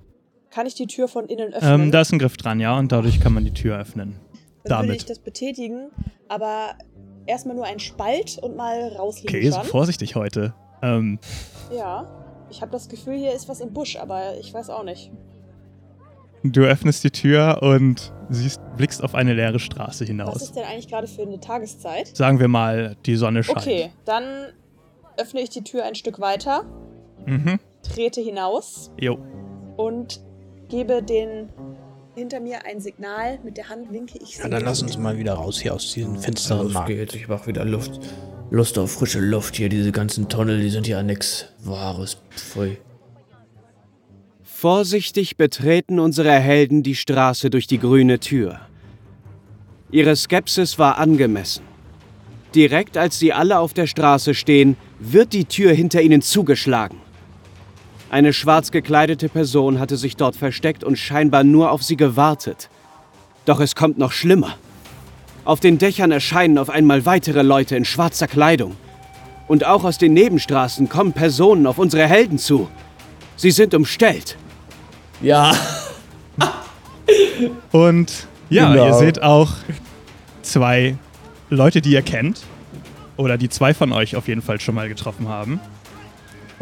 [0.52, 1.80] Kann ich die Tür von innen öffnen?
[1.84, 4.16] Ähm, da ist ein Griff dran, ja, und dadurch kann man die Tür öffnen.
[4.64, 4.96] Dann würde damit.
[4.96, 5.90] ich das betätigen,
[6.28, 6.74] aber
[7.26, 9.52] erstmal nur einen Spalt und mal Okay, rausliegen.
[9.52, 10.54] so vorsichtig heute.
[10.82, 11.18] Ähm,
[11.74, 12.18] Ja.
[12.50, 15.10] Ich habe das Gefühl, hier ist was im Busch, aber ich weiß auch nicht.
[16.44, 20.42] du öffnest die Tür und siehst, blickst auf eine leere Straße Was hinaus.
[20.42, 22.14] ist denn eigentlich gerade für eine Tageszeit?
[22.14, 23.56] Sagen wir mal, die Sonne scheint.
[23.58, 24.24] Okay, dann
[25.16, 26.64] öffne ich die Tür ein Stück weiter,
[27.24, 27.58] Mhm.
[27.82, 29.18] trete hinaus Jo.
[29.78, 30.20] und
[30.72, 31.50] gebe den
[32.14, 33.38] hinter mir ein Signal.
[33.44, 34.42] Mit der Hand winke ich sie.
[34.42, 36.88] Ja, dann lass uns mal wieder raus hier aus diesem finsteren Los Markt.
[36.88, 38.00] geht's, ich mach wieder Luft.
[38.50, 39.68] Lust auf frische Luft hier.
[39.68, 42.22] Diese ganzen Tunnel, die sind ja nix Wahres.
[42.30, 42.78] Pfui.
[44.42, 48.60] Vorsichtig betreten unsere Helden die Straße durch die grüne Tür.
[49.90, 51.64] Ihre Skepsis war angemessen.
[52.54, 56.98] Direkt als sie alle auf der Straße stehen, wird die Tür hinter ihnen zugeschlagen.
[58.12, 62.68] Eine schwarz gekleidete Person hatte sich dort versteckt und scheinbar nur auf sie gewartet.
[63.46, 64.56] Doch es kommt noch schlimmer.
[65.46, 68.76] Auf den Dächern erscheinen auf einmal weitere Leute in schwarzer Kleidung.
[69.48, 72.68] Und auch aus den Nebenstraßen kommen Personen auf unsere Helden zu.
[73.36, 74.36] Sie sind umstellt.
[75.22, 75.54] Ja.
[77.72, 78.88] Und ja, Genau.
[78.88, 79.52] ihr seht auch
[80.42, 80.98] zwei
[81.48, 82.42] Leute, die ihr kennt.
[83.16, 85.60] Oder die zwei von euch auf jeden Fall schon mal getroffen haben.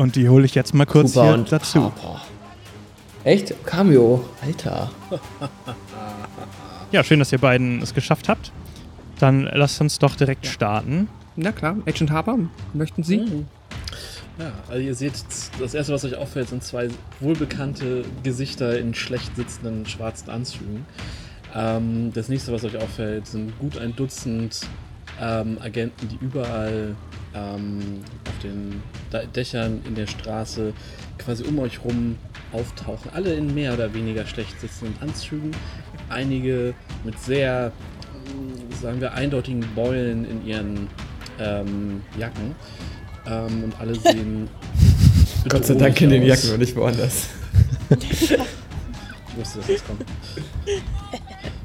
[0.00, 1.82] Und die hole ich jetzt mal kurz Cooper hier und dazu.
[1.82, 2.22] Harper.
[3.22, 3.54] Echt?
[3.66, 4.24] Cameo.
[4.42, 4.90] Alter.
[6.92, 8.50] Ja, schön, dass ihr beiden es geschafft habt.
[9.20, 11.06] Dann lasst uns doch direkt starten.
[11.36, 12.36] Na klar, Agent Harper,
[12.72, 13.44] möchten Sie?
[14.40, 15.12] Ja, also ihr seht,
[15.60, 16.88] das erste, was euch auffällt, sind zwei
[17.20, 20.84] wohlbekannte Gesichter in schlecht sitzenden schwarzen Anzügen.
[21.54, 24.62] Ähm, das nächste, was euch auffällt, sind gut ein Dutzend
[25.20, 26.96] ähm, Agenten, die überall
[27.34, 28.82] ähm, auf den
[29.34, 30.72] Dächern in der Straße
[31.18, 32.16] quasi um euch rum
[32.52, 33.10] auftauchen.
[33.14, 35.52] Alle in mehr oder weniger schlecht sitzenden Anzügen.
[36.08, 37.72] Einige mit sehr,
[38.26, 40.88] mm, sagen wir, eindeutigen Beulen in ihren
[41.38, 42.54] ähm, Jacken.
[43.26, 44.48] Ähm, und alle sehen.
[45.48, 47.28] Gott sei Dank in den Jacken und nicht woanders.
[49.32, 50.04] Ich wusste, dass das kommt.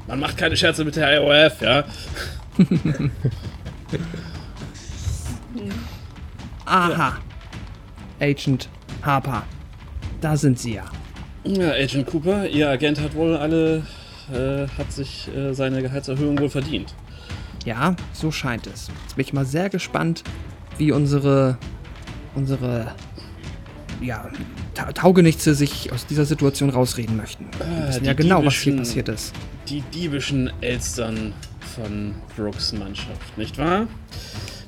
[0.06, 1.84] Man macht keine Scherze mit der IOF, ja?
[6.66, 7.18] Aha.
[8.20, 8.68] Agent
[9.02, 9.42] Harper.
[10.20, 10.84] Da sind Sie ja.
[11.44, 13.86] Ja, Agent Cooper, Ihr Agent hat wohl alle.
[14.32, 16.92] Äh, hat sich äh, seine Gehaltserhöhung wohl verdient.
[17.64, 18.88] Ja, so scheint es.
[19.04, 20.24] Jetzt bin ich mal sehr gespannt,
[20.78, 21.58] wie unsere.
[22.34, 22.92] unsere.
[24.00, 24.28] ja,
[24.74, 27.46] Ta Taugenichtse sich aus dieser Situation rausreden möchten.
[27.58, 29.32] Wir Ah, wissen ja genau, was hier passiert ist.
[29.68, 31.32] Die diebischen Elstern
[31.76, 33.86] von Brooks Mannschaft, nicht wahr?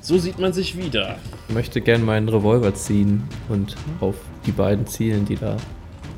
[0.01, 1.17] So sieht man sich wieder.
[1.47, 5.57] Ich möchte gern meinen Revolver ziehen und auf die beiden zielen, die da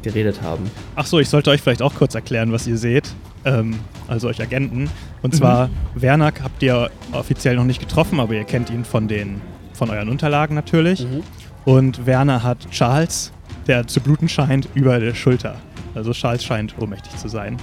[0.01, 0.69] geredet haben.
[0.95, 3.13] Ach so, ich sollte euch vielleicht auch kurz erklären, was ihr seht.
[3.45, 4.89] Ähm, also euch Agenten.
[5.21, 9.41] Und zwar, Werner habt ihr offiziell noch nicht getroffen, aber ihr kennt ihn von den
[9.73, 11.03] von euren Unterlagen natürlich.
[11.03, 11.23] Mhm.
[11.65, 13.31] Und Werner hat Charles,
[13.67, 15.55] der zu bluten scheint, über der Schulter.
[15.95, 17.57] Also Charles scheint ohnmächtig zu sein.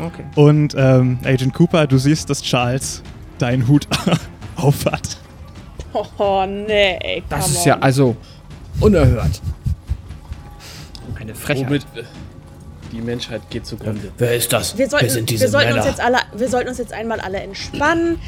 [0.00, 0.24] Okay.
[0.34, 3.02] Und ähm, Agent Cooper, du siehst, dass Charles
[3.38, 3.86] deinen Hut
[4.56, 5.16] aufhat.
[5.92, 7.82] Oh, nee, ey, Das ist ja on.
[7.82, 8.16] also
[8.80, 9.40] unerhört.
[11.20, 11.68] Eine Frechheit.
[11.68, 12.02] Womit äh,
[12.92, 14.12] die Menschheit geht zugrunde.
[14.18, 14.76] Wer ist das?
[14.76, 15.90] Wir sollten, Wer sind diese wir, sollten uns Männer?
[15.90, 18.18] jetzt alle, wir sollten uns jetzt einmal alle entspannen.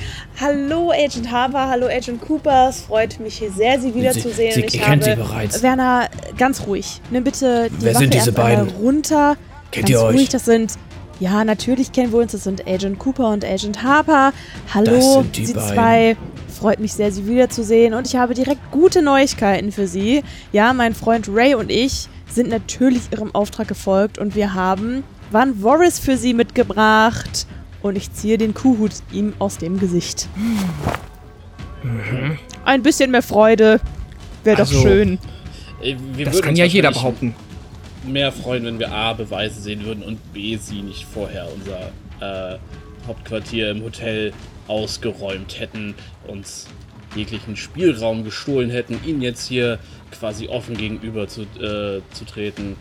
[0.40, 2.68] Hallo Agent Harper, hallo Agent Cooper.
[2.70, 4.54] Es freut mich hier sehr, Sie wiederzusehen.
[4.54, 5.62] Sie- Und ich kennt habe, sie bereits.
[5.62, 7.00] Werner, ganz ruhig.
[7.10, 8.68] Nimm bitte die Wer Waffe sind diese beiden?
[8.68, 9.36] runter.
[9.72, 10.14] Kennt ganz ihr euch?
[10.14, 10.72] ruhig, das sind...
[11.18, 12.32] Ja, natürlich kennen wir uns.
[12.32, 14.32] Das sind Agent Cooper und Agent Harper.
[14.74, 15.74] Hallo, Das sind die Sie beiden.
[15.74, 16.16] zwei.
[16.58, 17.94] Freut mich sehr, Sie wiederzusehen.
[17.94, 20.22] Und ich habe direkt gute Neuigkeiten für Sie.
[20.52, 25.54] Ja, mein Freund Ray und ich sind natürlich Ihrem Auftrag gefolgt und wir haben Van
[25.60, 27.46] Voris für Sie mitgebracht.
[27.82, 30.28] Und ich ziehe den Kuhhut ihm aus dem Gesicht.
[31.82, 32.38] Mhm.
[32.64, 33.80] Ein bisschen mehr Freude
[34.44, 35.18] wäre Also, doch schön.
[36.14, 37.34] Wir Das kann ja jeder behaupten.
[38.06, 42.58] Mehr freuen, wenn wir A, Beweise sehen würden und B, sie nicht vorher unser äh,
[43.06, 44.32] Hauptquartier im Hotel
[44.68, 45.94] ausgeräumt hätten,
[46.26, 46.66] uns
[47.14, 49.78] jeglichen Spielraum gestohlen hätten, ihnen jetzt hier
[50.10, 52.76] quasi offen gegenüber zu, äh, zu treten.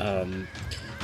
[0.00, 0.46] Ähm,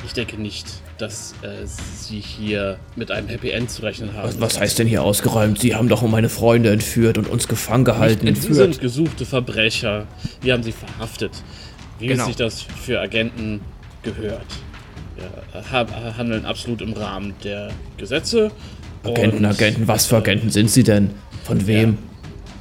[0.05, 0.67] ich denke nicht,
[0.99, 4.29] dass äh, sie hier mit einem Happy End zu rechnen haben.
[4.29, 5.59] Was, was heißt denn hier ausgeräumt?
[5.59, 8.27] Sie haben doch meine Freunde entführt und uns gefangen gehalten.
[8.27, 8.75] Nicht, sie entführt.
[8.75, 10.07] sind gesuchte Verbrecher.
[10.43, 11.33] Wir haben sie verhaftet.
[11.99, 12.27] Wie Genau.
[12.27, 13.61] sich das für Agenten
[14.03, 14.47] gehört.
[15.17, 18.51] Wir ha- handeln absolut im Rahmen der Gesetze.
[19.05, 21.11] Agenten, Und Agenten, was für Agenten sind Sie denn?
[21.45, 21.99] Von wem?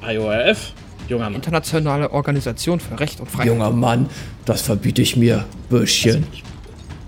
[0.07, 0.73] IORF,
[1.07, 1.35] junger Mann.
[1.35, 3.47] Internationale Organisation für Recht und Freiheit.
[3.47, 4.09] Junger Mann,
[4.45, 6.25] das verbiete ich mir, Bürschchen.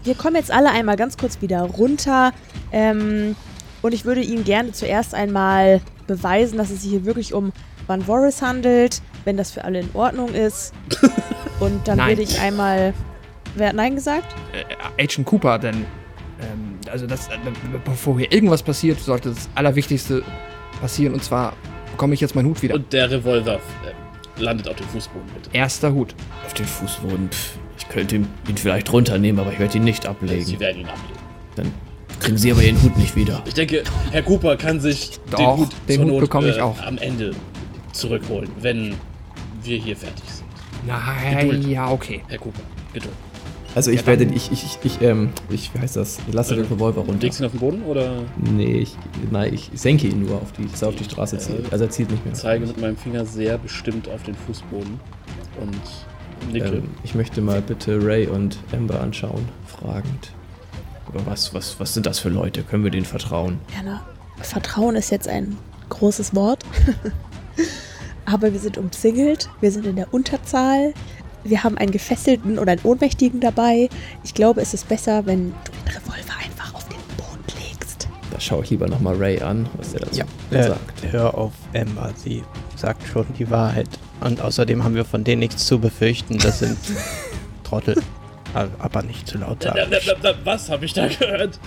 [0.03, 2.31] Wir kommen jetzt alle einmal ganz kurz wieder runter.
[2.71, 3.35] Ähm,
[3.81, 7.51] und ich würde Ihnen gerne zuerst einmal beweisen, dass es sich hier wirklich um
[7.87, 10.73] Van Voris handelt, wenn das für alle in Ordnung ist.
[11.59, 12.09] Und dann Nein.
[12.09, 12.93] würde ich einmal.
[13.55, 14.35] Wer hat Nein gesagt?
[14.53, 15.85] äh, Agent Cooper, denn
[16.41, 17.31] ähm, also das, äh,
[17.85, 20.23] bevor hier irgendwas passiert, sollte das Allerwichtigste
[20.81, 21.53] passieren und zwar
[21.91, 22.75] bekomme ich jetzt meinen Hut wieder.
[22.75, 25.49] Und der Revolver äh, landet auf dem Fußboden, bitte.
[25.53, 26.13] Erster Hut.
[26.45, 27.29] Auf den Fußboden.
[27.31, 30.59] Pff, ich könnte ihn ihn vielleicht runternehmen, aber ich werde ihn nicht Sie ablegen.
[30.59, 31.19] werden ihn ablegen.
[31.55, 31.71] Dann
[32.19, 33.41] kriegen Sie aber Ihren Hut nicht wieder.
[33.45, 36.57] Ich denke, Herr Cooper kann sich Doch, den Hut, den zur Hut Not, bekomme ich
[36.57, 36.81] äh, auch.
[36.85, 37.33] am Ende
[37.93, 38.95] zurückholen, wenn
[39.63, 40.44] wir hier fertig sind.
[40.85, 42.21] Nein, ja, okay.
[42.27, 42.61] Herr Cooper,
[42.93, 43.13] Geduld.
[43.75, 46.19] Also ich Ja, werde, ich, ich, ich, ich, ähm, ich, wie heißt das?
[46.27, 47.23] Ich lasse den Revolver runter.
[47.23, 48.95] Legst du ihn auf den Boden oder Nee, ich,
[49.31, 51.71] nein, ich senke ihn nur auf die, dass er auf die Straße zielt.
[51.73, 52.33] Also er zielt nicht mehr.
[52.33, 54.97] zeige mit meinem Finger sehr bestimmt auf den Fußboden
[55.59, 56.67] und nicke.
[56.77, 60.31] Ähm, ich möchte mal bitte Ray und Amber anschauen, fragend.
[61.07, 62.63] Aber was, was, was sind das für Leute?
[62.63, 63.59] Können wir denen vertrauen?
[63.75, 64.05] Jana,
[64.41, 65.57] Vertrauen ist jetzt ein
[65.89, 66.63] großes Wort.
[68.25, 70.93] Aber wir sind umzingelt, wir sind in der Unterzahl,
[71.43, 73.87] wir haben einen Gefesselten oder einen Ohnmächtigen dabei.
[74.23, 78.07] Ich glaube, es ist besser, wenn du den Revolver einfach auf den Boden legst.
[78.31, 81.03] Da schaue ich lieber nochmal Ray an, was der dazu Äh, sagt.
[81.11, 82.43] hör auf Emma, sie
[82.75, 83.87] sagt schon die Wahrheit.
[84.21, 86.39] Und außerdem haben wir von denen nichts zu befürchten.
[86.39, 86.77] Das sind
[87.63, 87.95] Trottel.
[88.79, 89.79] Aber nicht zu laut sagen.
[89.91, 91.59] na, na, na, was habe ich da gehört?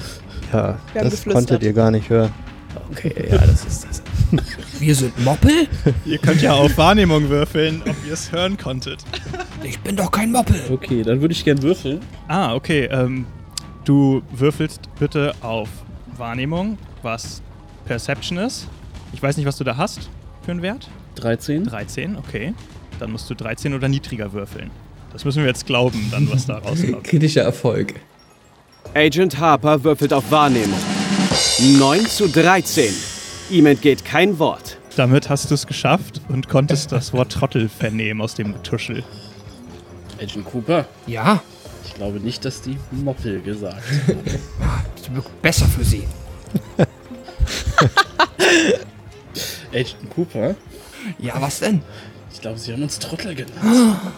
[0.53, 2.33] Ja, das konntet ihr gar nicht hören.
[2.90, 3.98] Okay, ja, das ist das.
[4.79, 5.69] Wir sind Moppel?
[6.05, 9.05] Ihr könnt ja auf Wahrnehmung würfeln, ob ihr es hören konntet.
[9.62, 10.61] Ich bin doch kein Moppel.
[10.71, 12.01] Okay, dann würde ich gern würfeln.
[12.29, 12.88] Ah, okay.
[12.91, 13.27] Ähm,
[13.85, 15.69] du würfelst bitte auf
[16.17, 17.43] Wahrnehmung, was
[17.85, 18.69] Perception ist.
[19.12, 20.11] Ich weiß nicht, was du da hast
[20.43, 20.88] für einen Wert.
[21.17, 21.64] 13.
[21.64, 22.55] 13, okay.
[23.01, 24.71] Dann musst du 13 oder niedriger würfeln.
[25.12, 27.05] Das müssen wir jetzt glauben, dann was da rauskommt.
[27.05, 27.95] Kritischer Erfolg.
[28.95, 30.79] Agent Harper würfelt auf Wahrnehmung.
[31.79, 32.93] 9 zu 13.
[33.51, 34.79] Ihm entgeht kein Wort.
[34.97, 39.05] Damit hast du es geschafft und konntest das Wort Trottel vernehmen aus dem Getuschel.
[40.21, 41.41] Agent Cooper, Ja,
[41.87, 43.83] ich glaube nicht, dass die Moppel gesagt
[44.97, 46.03] das wird besser für sie.
[49.73, 50.57] Agent Cooper,
[51.19, 51.83] Ja, was denn?
[52.33, 53.99] ich glaube, sie haben uns Trottel genannt.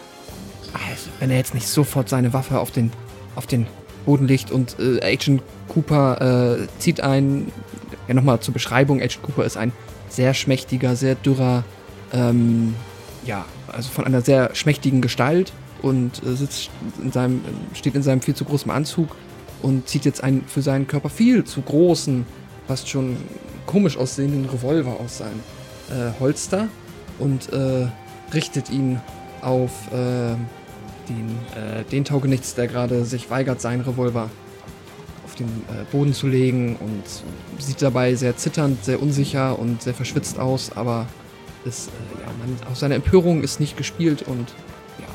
[0.73, 2.93] Also, wenn er jetzt nicht sofort seine Waffe auf den,
[3.35, 3.67] auf den
[4.05, 7.51] Boden legt und äh, Agent Cooper äh, zieht ein,
[8.11, 9.71] ja nochmal zur Beschreibung, Agent Cooper ist ein
[10.09, 11.63] sehr schmächtiger, sehr dürrer,
[12.13, 12.75] ähm,
[13.25, 16.69] ja, also von einer sehr schmächtigen Gestalt und äh, sitzt
[17.01, 17.41] in seinem,
[17.73, 19.15] steht in seinem viel zu großen Anzug
[19.61, 22.25] und zieht jetzt einen für seinen Körper viel zu großen,
[22.67, 23.17] fast schon
[23.65, 25.39] komisch aussehenden Revolver aus seinem
[25.89, 26.67] äh, Holster
[27.19, 27.87] und äh,
[28.33, 28.99] richtet ihn
[29.41, 30.35] auf äh,
[31.07, 34.29] den, äh, den Taugenichts, der gerade sich weigert, seinen Revolver
[35.41, 37.03] den äh, Boden zu legen und
[37.63, 41.07] sieht dabei sehr zitternd, sehr unsicher und sehr verschwitzt aus, aber
[41.65, 44.49] ist, äh, ja, man, aus seiner Empörung ist nicht gespielt und
[44.99, 45.05] ja,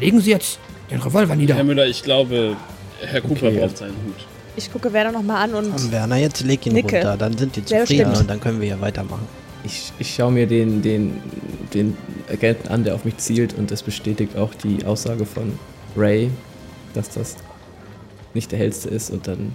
[0.00, 0.58] legen Sie jetzt
[0.90, 1.54] den Revolver nieder.
[1.54, 2.56] Herr Müller, ich glaube,
[3.00, 3.58] Herr Cooper Okay.
[3.60, 4.26] braucht seinen Hut.
[4.56, 6.96] Ich gucke Werner nochmal an und Komm, Werner, jetzt leg ihn Nicke.
[6.96, 7.16] runter.
[7.16, 9.26] Dann sind die zufrieden und dann können wir ja weitermachen.
[9.64, 11.22] Ich, ich schaue mir den, den,
[11.72, 11.96] den
[12.30, 15.58] Agenten an, der auf mich zielt und das bestätigt auch die Aussage von
[15.96, 16.30] Ray,
[16.94, 17.36] dass das
[18.34, 19.52] nicht der hellste ist und dann,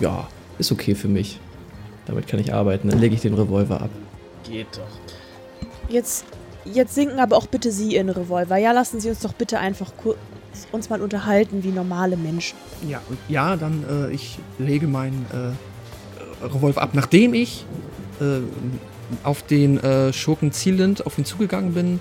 [0.00, 0.28] ja,
[0.58, 1.38] ist okay für mich.
[2.06, 2.88] Damit kann ich arbeiten.
[2.90, 3.90] Dann lege ich den Revolver ab.
[4.44, 5.90] Geht doch.
[5.90, 6.26] jetzt,
[6.64, 8.56] jetzt sinken aber auch bitte Sie Ihren Revolver.
[8.56, 10.18] Ja, lassen Sie uns doch bitte einfach kurz
[10.70, 12.56] uns mal unterhalten wie normale Menschen.
[12.88, 17.64] Ja, ja, dann äh, ich lege meinen äh, Revolver ab, nachdem ich
[18.20, 18.38] äh,
[19.22, 22.00] auf den äh, Schurken zielend auf ihn zugegangen bin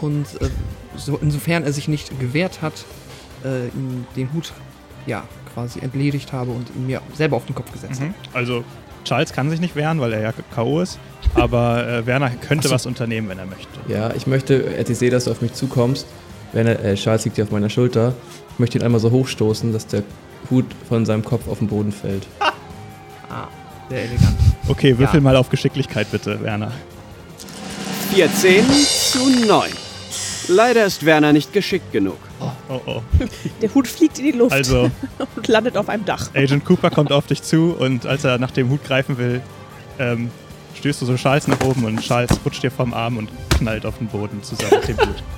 [0.00, 0.48] und äh,
[0.96, 2.84] so, insofern er sich nicht gewehrt hat,
[3.44, 4.52] äh, ihm den Hut
[5.06, 8.14] ja quasi entledigt habe und ihn mir selber auf den Kopf gesetzt Mhm.
[8.32, 8.64] Also,
[9.04, 10.80] Charles kann sich nicht wehren, weil er ja K.O.
[10.80, 10.98] ist.
[11.34, 12.74] aber äh, Werner könnte so.
[12.74, 13.68] was unternehmen, wenn er möchte.
[13.88, 16.06] Ja, ich möchte, ich sehe, dass du auf mich zukommst.
[16.52, 18.14] Werner, äh, Charles liegt hier auf meiner Schulter.
[18.52, 20.02] Ich möchte ihn einmal so hochstoßen, dass der
[20.50, 22.26] Hut von seinem Kopf auf den Boden fällt.
[22.40, 23.48] ah,
[23.88, 24.36] sehr elegant.
[24.68, 25.22] Okay, würfel ja.
[25.22, 26.70] mal auf Geschicklichkeit bitte, Werner.
[28.14, 29.70] 14 zu 9.
[30.48, 32.18] Leider ist Werner nicht geschickt genug.
[32.68, 33.02] Oh, oh, oh.
[33.60, 34.90] Der Hut fliegt in die Luft also,
[35.36, 36.30] und landet auf einem Dach.
[36.34, 39.40] Agent Cooper kommt auf dich zu und als er nach dem Hut greifen will,
[39.98, 40.30] ähm,
[40.78, 43.98] stößt du so Charles nach oben und Charles rutscht dir vom Arm und knallt auf
[43.98, 45.22] den Boden zusammen mit dem Hut.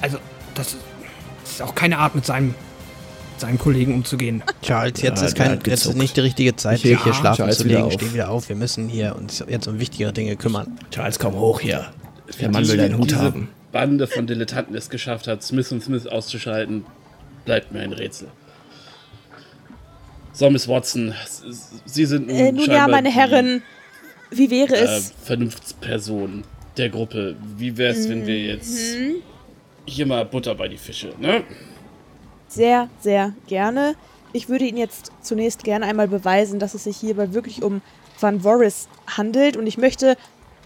[0.00, 0.18] Also,
[0.54, 0.76] das
[1.44, 2.54] ist auch keine Art mit seinem
[3.42, 4.42] seinen Kollegen umzugehen.
[4.62, 7.58] Charles, jetzt ja, ist kein, jetzt ist nicht die richtige Zeit, sich hier schlafen Charles
[7.58, 7.90] zu legen.
[7.90, 8.48] Steh wieder auf.
[8.48, 10.78] Wir müssen hier uns jetzt um wichtigere Dinge kümmern.
[10.90, 11.92] Charles, komm hoch hier.
[12.40, 13.48] Der Mann will deinen Hut haben.
[13.72, 16.84] Bande von Dilettanten es geschafft hat, Smith und Smith auszuschalten,
[17.44, 18.28] bleibt mir ein Rätsel.
[20.34, 21.14] So, Miss Watson,
[21.84, 23.62] Sie sind nun, äh, nun ja, meine Herren,
[24.30, 25.10] wie wäre es?
[25.10, 26.44] Äh, Vernunftsperson
[26.76, 27.36] der Gruppe.
[27.56, 29.16] Wie wäre es, wenn wir jetzt mhm.
[29.86, 31.44] hier mal Butter bei die Fische, ne?
[32.52, 33.94] sehr, sehr gerne.
[34.32, 37.82] Ich würde Ihnen jetzt zunächst gerne einmal beweisen, dass es sich hierbei wirklich um
[38.18, 39.56] Van Voris handelt.
[39.56, 40.16] Und ich möchte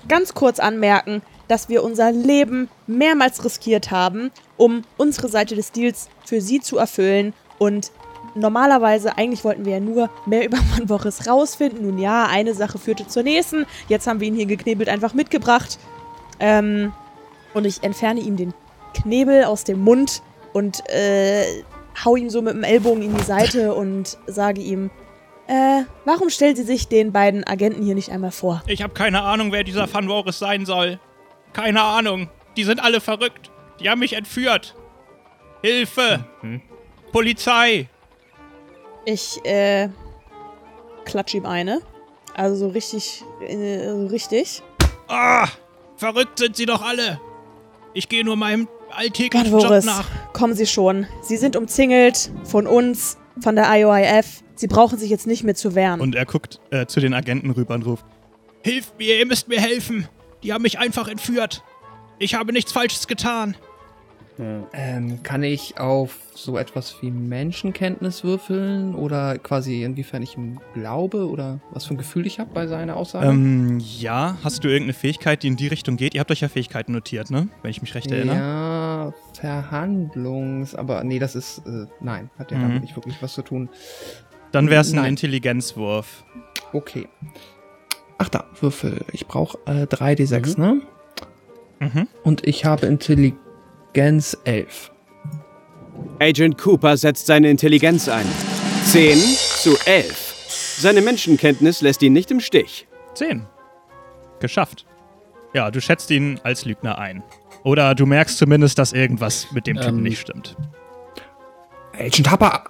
[0.08, 6.08] ganz kurz anmerken, dass wir unser Leben mehrmals riskiert haben, um unsere Seite des Deals
[6.24, 7.32] für Sie zu erfüllen.
[7.58, 7.92] Und
[8.34, 11.82] normalerweise, eigentlich wollten wir ja nur mehr über Van Voris rausfinden.
[11.82, 13.66] Nun ja, eine Sache führte zur nächsten.
[13.88, 15.78] Jetzt haben wir ihn hier geknebelt einfach mitgebracht.
[16.38, 16.92] Ähm,
[17.54, 18.52] und ich entferne ihm den
[18.92, 21.62] Knebel aus dem Mund und äh,
[22.04, 24.90] hau ihm so mit dem Ellbogen in die Seite und sage ihm,
[25.48, 28.62] äh, warum stellen Sie sich den beiden Agenten hier nicht einmal vor?
[28.66, 30.98] Ich habe keine Ahnung, wer dieser Van Voris sein soll.
[31.56, 32.28] Keine Ahnung.
[32.58, 33.50] Die sind alle verrückt.
[33.80, 34.74] Die haben mich entführt.
[35.62, 36.22] Hilfe!
[36.42, 36.60] Mhm.
[37.12, 37.88] Polizei!
[39.06, 39.88] Ich, äh,
[41.06, 41.80] klatsch ihm eine.
[42.34, 44.62] Also so richtig, äh, richtig.
[45.08, 45.48] Ah!
[45.96, 47.18] Verrückt sind sie doch alle!
[47.94, 50.04] Ich gehe nur meinem alltäglichen Gott, Job nach.
[50.34, 51.06] Kommen Sie schon.
[51.22, 54.42] Sie sind umzingelt von uns, von der IOIF.
[54.56, 56.02] Sie brauchen sich jetzt nicht mehr zu wehren.
[56.02, 58.04] Und er guckt äh, zu den Agenten rüber und ruft:
[58.62, 60.06] Hilft mir, ihr müsst mir helfen.
[60.42, 61.62] Die haben mich einfach entführt.
[62.18, 63.56] Ich habe nichts Falsches getan.
[64.38, 71.28] Ähm, kann ich auf so etwas wie Menschenkenntnis würfeln oder quasi inwiefern ich ihm glaube
[71.28, 73.28] oder was für ein Gefühl ich habe bei seiner Aussage?
[73.28, 76.14] Ähm, ja, hast du irgendeine Fähigkeit, die in die Richtung geht?
[76.14, 77.48] Ihr habt euch ja Fähigkeiten notiert, ne?
[77.62, 78.36] Wenn ich mich recht erinnere.
[78.36, 82.62] Ja, Verhandlungs, aber nee, das ist, äh, nein, hat ja mhm.
[82.62, 83.70] damit nicht wirklich was zu tun.
[84.52, 86.24] Dann wäre es ein Intelligenzwurf.
[86.74, 87.08] Okay.
[88.18, 89.04] Ach da, Würfel.
[89.12, 90.64] Ich brauche äh, 3d6, mhm.
[90.64, 90.82] ne?
[91.78, 92.08] Mhm.
[92.22, 93.40] Und ich habe Intelligenz
[93.96, 94.90] Intelligenz 11.
[96.20, 98.26] Agent Cooper setzt seine Intelligenz ein.
[98.84, 100.76] 10 zu 11.
[100.78, 102.86] Seine Menschenkenntnis lässt ihn nicht im Stich.
[103.14, 103.46] 10.
[104.38, 104.84] Geschafft.
[105.54, 107.22] Ja, du schätzt ihn als Lügner ein.
[107.64, 110.56] Oder du merkst zumindest, dass irgendwas mit dem Typen ähm, nicht stimmt.
[111.98, 112.64] Agent Harper,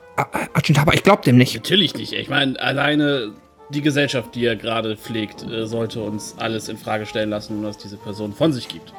[0.55, 1.57] Agent Harper, ich glaub dem nicht.
[1.57, 2.13] Natürlich nicht.
[2.13, 3.33] Ich meine, alleine
[3.71, 7.79] die Gesellschaft, die er gerade pflegt, äh, sollte uns alles in Frage stellen lassen, was
[7.79, 8.93] diese Person von sich gibt.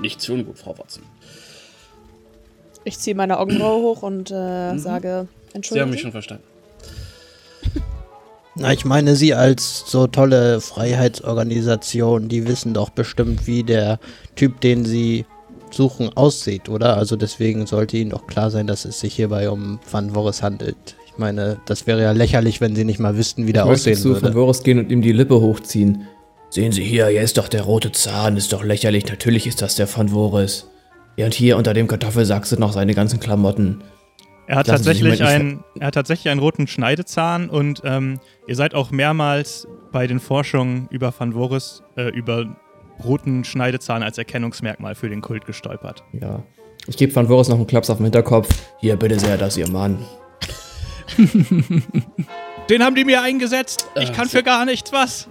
[0.00, 1.02] Nichts für ungut, Frau Watson.
[2.84, 4.78] Ich ziehe meine Augenbraue hoch und äh, mhm.
[4.78, 5.72] sage, Entschuldigung.
[5.72, 6.44] Sie haben mich schon verstanden.
[8.56, 14.00] Na, ich meine, Sie als so tolle Freiheitsorganisation, die wissen doch bestimmt, wie der
[14.34, 15.24] Typ, den Sie
[15.70, 16.96] suchen, aussieht, oder?
[16.96, 20.96] Also deswegen sollte Ihnen doch klar sein, dass es sich hierbei um Van Voris handelt.
[21.12, 23.96] Ich meine, das wäre ja lächerlich, wenn Sie nicht mal wüssten, wie der ich aussehen
[23.96, 24.22] zu würde.
[24.22, 26.06] Van Voris gehen und ihm die Lippe hochziehen.
[26.50, 29.06] Sehen Sie hier, hier ist doch der rote Zahn, ist doch lächerlich.
[29.06, 30.68] Natürlich ist das der Van Voris.
[31.16, 33.82] Ja, und hier unter dem Kartoffelsack sind noch seine ganzen Klamotten.
[34.46, 38.18] Er hat, tatsächlich einen, er hat tatsächlich einen roten Schneidezahn und ähm,
[38.48, 42.56] ihr seid auch mehrmals bei den Forschungen über Van Voris, äh, über
[43.04, 46.02] roten Schneidezahn als Erkennungsmerkmal für den Kult gestolpert.
[46.20, 46.42] Ja.
[46.88, 48.48] Ich gebe Van Voris noch einen Klaps auf den Hinterkopf.
[48.80, 49.98] Hier, bitte sehr, das ist Ihr Mann.
[52.70, 53.86] den haben die mir eingesetzt.
[53.96, 55.28] Ich äh, kann für gar nichts was.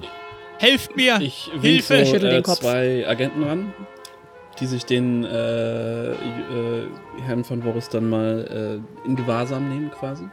[0.59, 1.19] Helft mir!
[1.21, 1.97] Ich Hilfe!
[1.97, 2.59] Ich schüttel den äh, Kopf.
[2.59, 3.73] zwei Agenten ran,
[4.59, 6.15] die sich den äh, äh,
[7.25, 10.25] Herrn von Boris dann mal äh, in Gewahrsam nehmen quasi.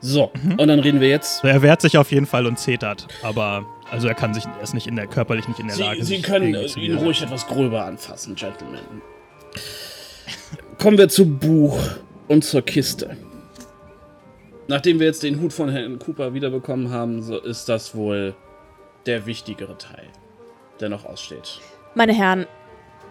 [0.00, 0.52] So, mhm.
[0.52, 1.42] und dann reden wir jetzt.
[1.42, 4.74] er wehrt sich auf jeden Fall und zetert, aber also er kann sich, er ist
[4.74, 6.04] nicht in der körperlich nicht in der Sie, Lage.
[6.04, 9.02] Sie können ihn ruhig etwas gröber anfassen, Gentlemen.
[10.78, 11.80] Kommen wir zu Buch
[12.28, 13.16] und zur Kiste.
[14.68, 18.34] Nachdem wir jetzt den Hut von Herrn Cooper wiederbekommen haben, so ist das wohl
[19.06, 20.04] der wichtigere Teil,
[20.78, 21.60] der noch aussteht.
[21.94, 22.46] Meine Herren,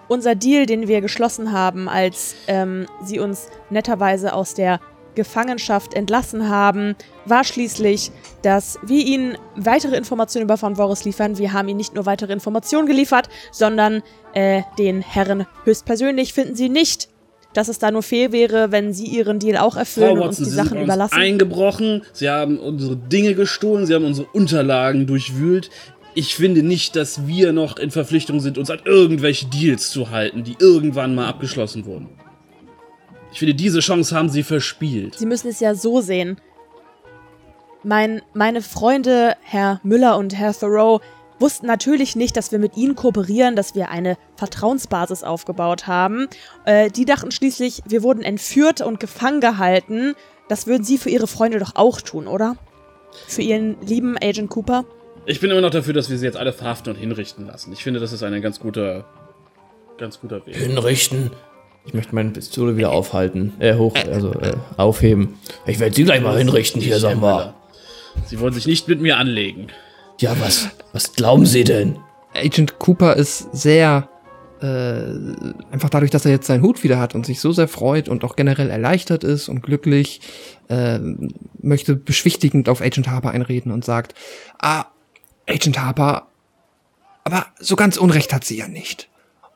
[0.07, 4.79] unser Deal, den wir geschlossen haben, als ähm, Sie uns netterweise aus der
[5.15, 6.95] Gefangenschaft entlassen haben,
[7.25, 8.11] war schließlich,
[8.43, 11.39] dass wir ihnen weitere Informationen über Van Voris liefern.
[11.39, 14.03] Wir haben ihnen nicht nur weitere Informationen geliefert, sondern
[14.33, 17.09] äh, den Herren höchstpersönlich finden sie nicht,
[17.57, 20.37] dass es da nur fair wäre, wenn sie ihren Deal auch erfüllen Frau und uns
[20.37, 21.15] die Sie Sachen sind uns überlassen.
[21.15, 25.71] eingebrochen, Sie haben unsere Dinge gestohlen, Sie haben unsere Unterlagen durchwühlt.
[26.13, 30.43] Ich finde nicht, dass wir noch in Verpflichtung sind, uns an irgendwelche Deals zu halten,
[30.43, 32.09] die irgendwann mal abgeschlossen wurden.
[33.33, 35.17] Ich finde, diese Chance haben Sie verspielt.
[35.17, 36.37] Sie müssen es ja so sehen.
[37.83, 41.01] Mein, meine Freunde, Herr Müller und Herr Thoreau,
[41.39, 46.27] wussten natürlich nicht, dass wir mit ihnen kooperieren, dass wir eine Vertrauensbasis aufgebaut haben.
[46.65, 50.15] Äh, die dachten schließlich, wir wurden entführt und gefangen gehalten.
[50.47, 52.55] Das würden sie für ihre Freunde doch auch tun, oder?
[53.27, 54.85] Für ihren lieben Agent Cooper?
[55.25, 57.73] Ich bin immer noch dafür, dass wir sie jetzt alle verhaften und hinrichten lassen.
[57.73, 59.05] Ich finde, das ist ein ganz guter,
[59.97, 60.55] ganz guter Weg.
[60.55, 61.31] Hinrichten.
[61.85, 63.53] Ich möchte meine Pistole wieder aufhalten.
[63.59, 65.35] Äh, hoch, also äh, aufheben.
[65.65, 67.53] Ich werde sie gleich mal hinrichten hier, sag mal.
[68.25, 69.67] Sie wollen sich nicht mit mir anlegen.
[70.19, 71.99] Ja, was, was glauben Sie denn?
[72.33, 74.09] Agent Cooper ist sehr,
[74.61, 75.13] äh,
[75.71, 78.23] einfach dadurch, dass er jetzt seinen Hut wieder hat und sich so sehr freut und
[78.23, 80.21] auch generell erleichtert ist und glücklich,
[80.69, 80.99] äh,
[81.59, 84.15] möchte beschwichtigend auf Agent Harper einreden und sagt,
[84.59, 84.85] ah,
[85.47, 86.27] Agent Harper,
[87.23, 89.09] aber so ganz Unrecht hat sie ja nicht.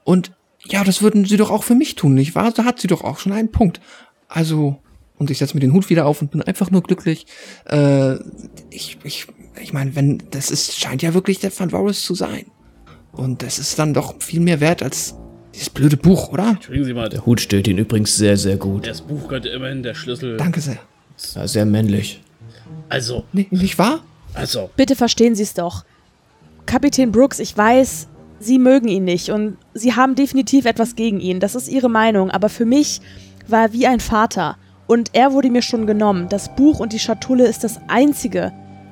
[0.03, 0.31] Und
[0.63, 2.51] ja, das würden sie doch auch für mich tun, nicht wahr?
[2.51, 3.81] Da hat sie doch auch schon einen Punkt.
[4.27, 4.77] Also,
[5.17, 7.25] und ich setze mir den Hut wieder auf und bin einfach nur glücklich.
[7.65, 8.15] Äh,
[8.69, 9.27] ich, ich,
[9.59, 12.45] ich meine, wenn, das ist, scheint ja wirklich der Van Voris zu sein.
[13.11, 15.15] Und das ist dann doch viel mehr wert als
[15.53, 16.49] dieses blöde Buch, oder?
[16.51, 18.87] Entschuldigen Sie mal, Der Hut steht Ihnen übrigens sehr, sehr gut.
[18.87, 20.37] das Buch gehört immerhin der Schlüssel.
[20.37, 20.79] Danke sehr.
[21.35, 22.21] Ja, sehr männlich.
[22.87, 23.99] Also, Nee, nicht wahr?
[24.33, 25.83] also, Bitte verstehen Sie es doch.
[26.65, 28.07] Kapitän Brooks, ich weiß,
[28.39, 31.39] Sie mögen ihn nicht und Sie haben definitiv etwas gegen ihn.
[31.41, 32.31] Das ist Ihre Meinung.
[32.31, 33.01] Aber für mich
[33.47, 34.57] war er wie ein Vater.
[34.87, 36.27] Und er wurde mir schon genommen.
[36.29, 38.51] Das Buch und die Schatulle ist das Einzige,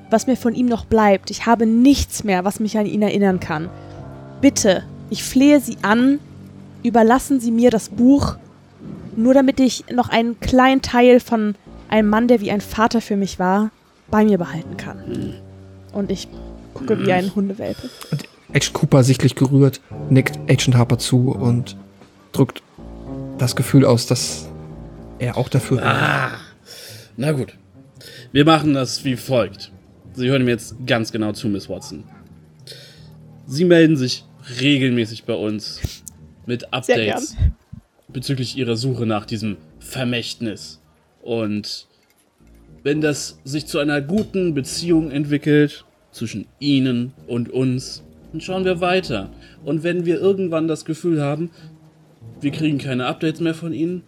[0.10, 1.30] was mir von ihm noch bleibt.
[1.32, 3.70] Ich habe nichts mehr, was mich an ihn erinnern kann.
[4.42, 6.20] Bitte, ich flehe Sie an,
[6.84, 8.36] überlassen Sie mir das Buch,
[9.16, 11.56] nur damit ich noch einen kleinen Teil von
[11.90, 13.72] einem Mann, der wie ein Vater für mich war,
[14.10, 15.34] bei mir behalten kann.
[15.94, 16.28] Und ich
[16.74, 17.90] gucke wie ein Hundewelpe.
[18.50, 21.76] Agent Cooper sichtlich gerührt, nickt Agent Harper zu und
[22.32, 22.64] drückt
[23.38, 24.48] das Gefühl aus, dass
[25.20, 26.32] er auch dafür wäre.
[27.18, 27.56] na gut.
[28.32, 29.72] Wir machen das wie folgt.
[30.14, 32.04] Sie hören mir jetzt ganz genau zu, Miss Watson.
[33.48, 34.26] Sie melden sich
[34.60, 36.04] regelmäßig bei uns
[36.46, 37.36] mit Updates
[38.08, 40.82] bezüglich Ihrer Suche nach diesem Vermächtnis.
[41.22, 41.88] Und
[42.84, 48.82] wenn das sich zu einer guten Beziehung entwickelt zwischen Ihnen und uns, dann schauen wir
[48.82, 49.30] weiter.
[49.64, 51.52] Und wenn wir irgendwann das Gefühl haben,
[52.42, 54.04] wir kriegen keine Updates mehr von Ihnen,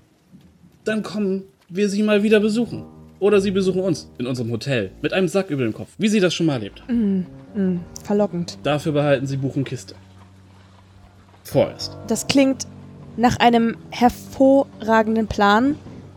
[0.84, 2.86] dann kommen wir Sie mal wieder besuchen.
[3.22, 6.20] Oder Sie besuchen uns in unserem Hotel mit einem Sack über dem Kopf, wie Sie
[6.20, 7.28] das schon mal erlebt haben.
[8.04, 8.58] Verlockend.
[8.64, 9.94] Dafür behalten Sie Buch und Kiste.
[11.44, 11.96] Vorerst.
[12.08, 12.66] Das klingt
[13.18, 15.76] nach einem hervorragenden Plan.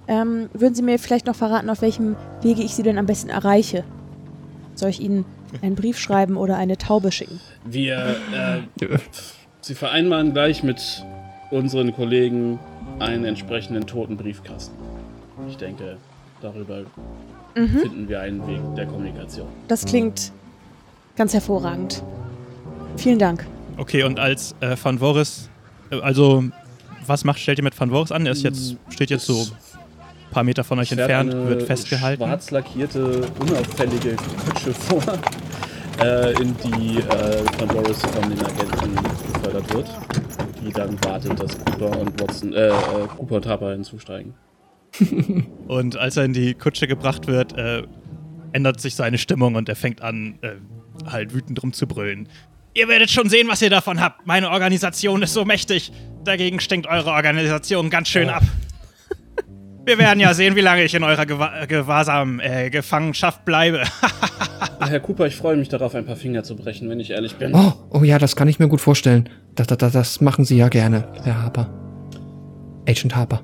[0.08, 3.28] Ähm, würden Sie mir vielleicht noch verraten, auf welchem Wege ich Sie denn am besten
[3.28, 3.84] erreiche?
[4.74, 5.26] Soll ich Ihnen
[5.60, 7.38] einen Brief schreiben oder eine Taube schicken?
[7.66, 8.16] Wir,
[8.80, 8.86] äh,
[9.60, 11.04] Sie vereinbaren gleich mit
[11.50, 12.58] unseren Kollegen
[12.98, 14.74] einen entsprechenden toten Briefkasten.
[15.48, 15.98] Ich denke,
[16.44, 16.82] darüber
[17.54, 19.48] finden wir einen Weg der Kommunikation.
[19.68, 20.32] Das klingt
[21.16, 22.02] ganz hervorragend.
[22.96, 23.46] Vielen Dank.
[23.76, 25.48] Okay, und als äh, Van Voris,
[25.90, 26.44] äh, also
[27.06, 28.26] was macht, stellt ihr mit Van Voris an?
[28.26, 32.22] Er ist jetzt, steht jetzt so ein paar Meter von euch entfernt, eine wird festgehalten.
[32.22, 35.02] Schwarz lackierte, unauffällige Kutsche vor,
[36.02, 38.94] äh, in die äh, von Boris von den Agenten
[39.32, 39.90] gefördert wird.
[40.62, 42.72] Die dann wartet, dass Cooper und Watson, äh, äh,
[43.16, 44.34] Cooper und Harper hinzusteigen.
[45.66, 47.82] Und als er in die Kutsche gebracht wird, äh,
[48.52, 50.52] ändert sich seine Stimmung und er fängt an, äh,
[51.10, 52.28] halt wütend rumzubrüllen.
[52.74, 54.26] Ihr werdet schon sehen, was ihr davon habt.
[54.26, 55.92] Meine Organisation ist so mächtig.
[56.24, 58.42] Dagegen stinkt eure Organisation ganz schön ab.
[59.84, 63.84] Wir werden ja sehen, wie lange ich in eurer Gewa Gewahrsam, äh, Gefangenschaft bleibe.
[64.80, 67.54] Herr Cooper, ich freue mich darauf, ein paar Finger zu brechen, wenn ich ehrlich bin.
[67.54, 69.28] Oh, oh ja, das kann ich mir gut vorstellen.
[69.54, 71.68] Das, das, das machen Sie ja gerne, Herr Harper.
[72.88, 73.42] Agent Harper.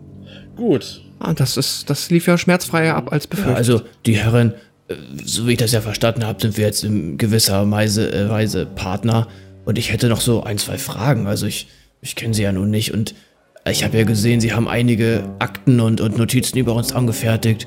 [0.57, 1.03] Gut.
[1.21, 3.57] Ah, das ist, das lief ja schmerzfreier ab als Ja, befürchtet.
[3.57, 4.55] also, die Herren,
[4.89, 4.95] äh,
[5.25, 8.66] so wie ich das ja verstanden habe, sind wir jetzt in gewisser Weise, äh, Weise
[8.66, 9.29] Partner.
[9.64, 11.27] Und ich hätte noch so ein, zwei Fragen.
[11.27, 11.68] Also, ich,
[12.01, 12.93] ich kenne sie ja nun nicht.
[12.93, 13.14] Und
[13.71, 17.66] ich habe ja gesehen, sie haben einige Akten und, und Notizen über uns angefertigt.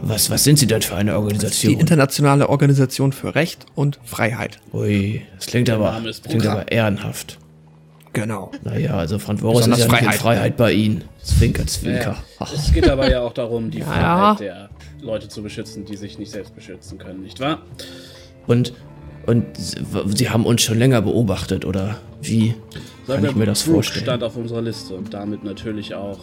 [0.00, 1.78] Was, was sind sie denn für eine die Organisation?
[1.78, 4.58] Internationale Organisation für Recht und Freiheit.
[4.72, 7.38] Ui, das klingt aber, klingt aber ehrenhaft.
[8.14, 8.50] Genau.
[8.62, 10.14] Naja, also Frank Voris ist ja nicht in Freiheit.
[10.20, 11.04] Freiheit bei Ihnen.
[11.22, 12.16] Zwinker, Zwinker.
[12.40, 13.84] Ja, es geht aber ja auch darum, die Ja.
[14.36, 14.70] Freiheit der
[15.02, 17.58] Leute zu beschützen, die sich nicht selbst beschützen können, nicht wahr?
[18.46, 18.72] Und,
[19.26, 22.54] und Sie haben uns schon länger beobachtet, oder wie
[23.06, 24.04] Sagen kann wir, ich mir das vorstellen?
[24.04, 26.18] stand auf unserer Liste und damit natürlich auch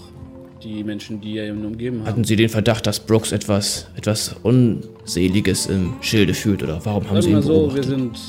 [0.64, 2.08] die Menschen, die ihn umgeben haben.
[2.08, 7.22] Hatten Sie den Verdacht, dass Brooks etwas, etwas Unseliges im Schilde fühlt, oder warum haben
[7.22, 7.86] Sagen Sie wir ihn mal so, wir beobachtet?
[7.86, 8.20] sind.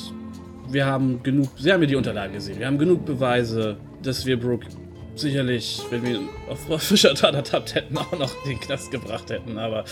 [0.72, 1.48] Wir haben genug.
[1.58, 2.58] Sie haben ja die Unterlagen gesehen.
[2.58, 4.66] Wir haben genug Beweise, dass wir Brooke
[5.14, 9.58] sicherlich, wenn wir auf frischer Tat ertappt hätten, auch noch in den Knast gebracht hätten.
[9.58, 9.84] Aber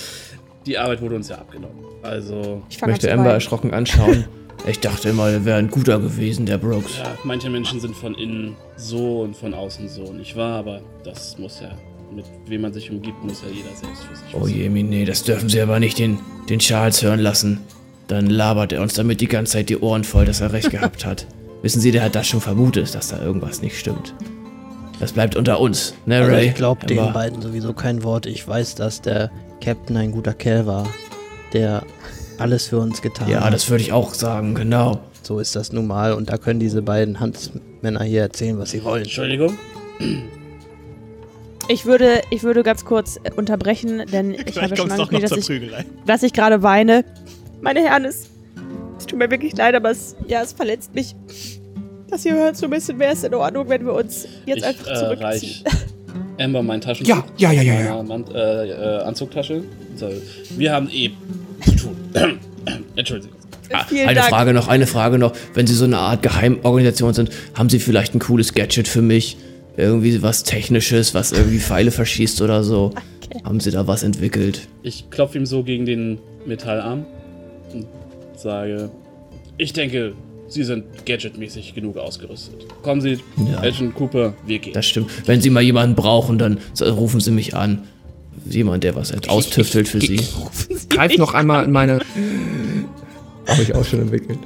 [0.67, 1.85] die Arbeit wurde uns ja abgenommen.
[2.03, 3.35] Also, Ich möchte Amber weinen.
[3.35, 4.25] erschrocken anschauen.
[4.67, 6.99] Ich dachte immer, er wäre ein guter gewesen, der Brooks.
[6.99, 10.59] ja, manche Menschen sind von innen so und von außen so, nicht wahr?
[10.59, 11.71] Aber das muss ja,
[12.15, 15.23] mit wem man sich umgibt, muss ja jeder selbst für sich Oh je, nee, das
[15.23, 16.19] dürfen Sie aber nicht den,
[16.51, 17.61] den Charles hören lassen.
[18.11, 21.07] Dann labert er uns damit die ganze Zeit die Ohren voll, dass er recht gehabt
[21.07, 21.27] hat.
[21.63, 24.15] Wissen Sie, der hat das schon vermutet, dass da irgendwas nicht stimmt.
[24.99, 26.49] Das bleibt unter uns, ne, Also Ray?
[26.49, 28.27] ich glaube den beiden sowieso kein Wort.
[28.27, 29.31] Ich weiß, dass der
[29.63, 30.89] Captain ein guter Kerl war,
[31.53, 31.85] der
[32.39, 33.55] alles für uns getan Ja, hat.
[33.55, 35.01] das würde ich auch sagen, genau.
[35.23, 36.13] so ist das nun mal.
[36.13, 39.05] Und da können diese beiden Hansmänner hier erzählen, was sie wollen.
[39.05, 39.57] Entschuldigung?
[41.69, 44.97] Ich würde, ich würde ganz kurz äh, unterbrechen, denn ich habe Vielleicht schon kommt es
[44.99, 47.05] doch noch angekündigt, dass ich, dass ich gerade weine.
[47.63, 48.31] Meine Herren, es,
[48.99, 51.15] es tut mir wirklich leid, aber es, ja, es verletzt mich.
[52.09, 54.65] Das hier hört so ein bisschen, wäre es in Ordnung, wenn wir uns jetzt ich
[54.65, 55.25] einfach äh, zurückziehen.
[55.25, 55.65] reich
[56.41, 57.15] Amber mein Taschentuch.
[57.37, 57.91] Ja, ja, ja, ja, ja.
[57.91, 59.63] meiner Mann, äh, äh, Anzugtasche.
[59.97, 60.11] So,
[60.57, 61.11] wir haben eh
[61.65, 61.97] zu tun.
[62.97, 63.37] Entschuldigung.
[63.73, 64.31] Ah, Vielen eine Dank.
[64.31, 65.33] Frage noch, eine Frage noch.
[65.55, 69.37] Wenn Sie so eine Art Geheimorganisation sind, haben Sie vielleicht ein cooles Gadget für mich?
[69.77, 72.93] Irgendwie was Technisches, was irgendwie Pfeile verschießt oder so?
[73.45, 74.67] Haben Sie da was entwickelt?
[74.83, 77.07] Ich klopfe ihm so gegen den Metallarm
[77.75, 77.87] und
[78.37, 78.91] sage,
[79.59, 80.15] ich denke,
[80.49, 82.67] Sie sind gadgetmäßig genug ausgerüstet.
[82.83, 83.19] Kommen Sie,
[83.53, 83.61] Ja.
[83.61, 84.73] Agent Cooper, wir gehen.
[84.73, 85.09] Das stimmt.
[85.29, 87.85] Wenn Sie mal jemanden brauchen, dann rufen Sie mich an.
[88.47, 90.19] Jemand, der was austüftelt für Sie.
[90.89, 92.01] Greif noch einmal in meine.
[93.47, 94.39] Habe ich auch schon entwickelt.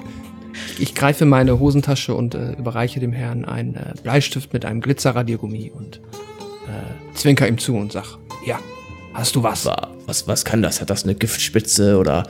[0.79, 4.81] Ich greife in meine Hosentasche und äh, überreiche dem Herrn einen äh, Bleistift mit einem
[4.81, 5.97] Glitzerradiergummi und
[6.66, 8.59] äh, zwinker ihm zu und sag: Ja,
[9.14, 9.64] hast du was?
[9.66, 10.81] Wa- Was, was kann das?
[10.81, 12.27] Hat das eine Giftspitze oder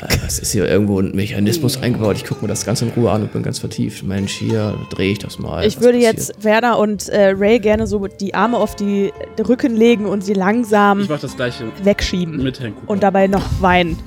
[0.00, 2.16] äh, was ist hier irgendwo ein Mechanismus eingebaut?
[2.16, 4.02] Ich gucke mir das ganz in Ruhe an und bin ganz vertieft.
[4.04, 5.64] Mensch, hier drehe ich das mal.
[5.66, 6.18] Ich würde passiert?
[6.18, 9.12] jetzt Werner und äh, Ray gerne so die Arme auf die
[9.46, 12.52] Rücken legen und sie langsam Ich mache das gleiche wegschieben
[12.86, 13.98] und dabei noch weinen.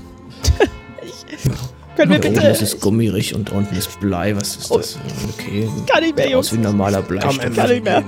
[1.04, 1.52] ich,
[1.96, 2.48] können wir Da oben bitte.
[2.48, 4.36] ist es gummirig und unten ist Blei.
[4.36, 5.00] Was ist das?
[5.38, 5.70] Okay.
[5.88, 6.54] Kann nicht mehr, Sieht aus Jungs.
[6.54, 7.56] wie ein normaler Bleistift.
[7.56, 8.04] Kann nicht mehr.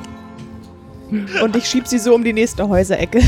[1.42, 3.22] Und ich schieb sie so um die nächste Häuserecke.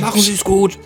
[0.00, 0.78] Machen Sie es gut.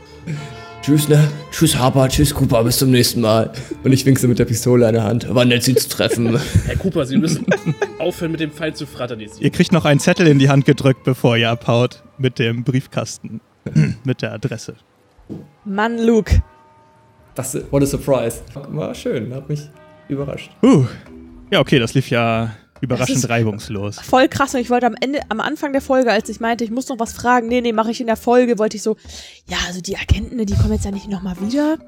[0.86, 1.28] Tschüss, ne?
[1.50, 2.08] Tschüss, Harper.
[2.08, 2.62] Tschüss, Cooper.
[2.62, 3.50] Bis zum nächsten Mal.
[3.82, 5.34] Und ich winkse mit der Pistole in der Hand.
[5.34, 6.38] War nett, Sie zu treffen.
[6.64, 7.44] Herr Cooper, Sie müssen
[7.98, 9.18] aufhören mit dem Pfeil zu frattern.
[9.18, 9.40] Jetzt.
[9.40, 12.04] Ihr kriegt noch einen Zettel in die Hand gedrückt, bevor ihr abhaut.
[12.18, 13.40] Mit dem Briefkasten.
[14.04, 14.76] mit der Adresse.
[15.64, 16.40] Mann, Luke.
[17.34, 18.42] Das, what a surprise.
[18.68, 19.62] War schön, hat mich
[20.06, 20.52] überrascht.
[20.62, 20.86] Uh.
[21.50, 23.98] Ja, okay, das lief ja überraschend reibungslos.
[24.00, 24.54] Voll krass.
[24.54, 26.98] Und ich wollte am Ende, am Anfang der Folge, als ich meinte, ich muss noch
[26.98, 28.96] was fragen, nee, nee, mache ich in der Folge, wollte ich so,
[29.48, 31.78] ja, also die Agenten, ne, die kommen jetzt ja nicht nochmal wieder.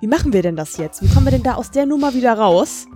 [0.00, 1.02] Wie machen wir denn das jetzt?
[1.02, 2.86] Wie kommen wir denn da aus der Nummer wieder raus?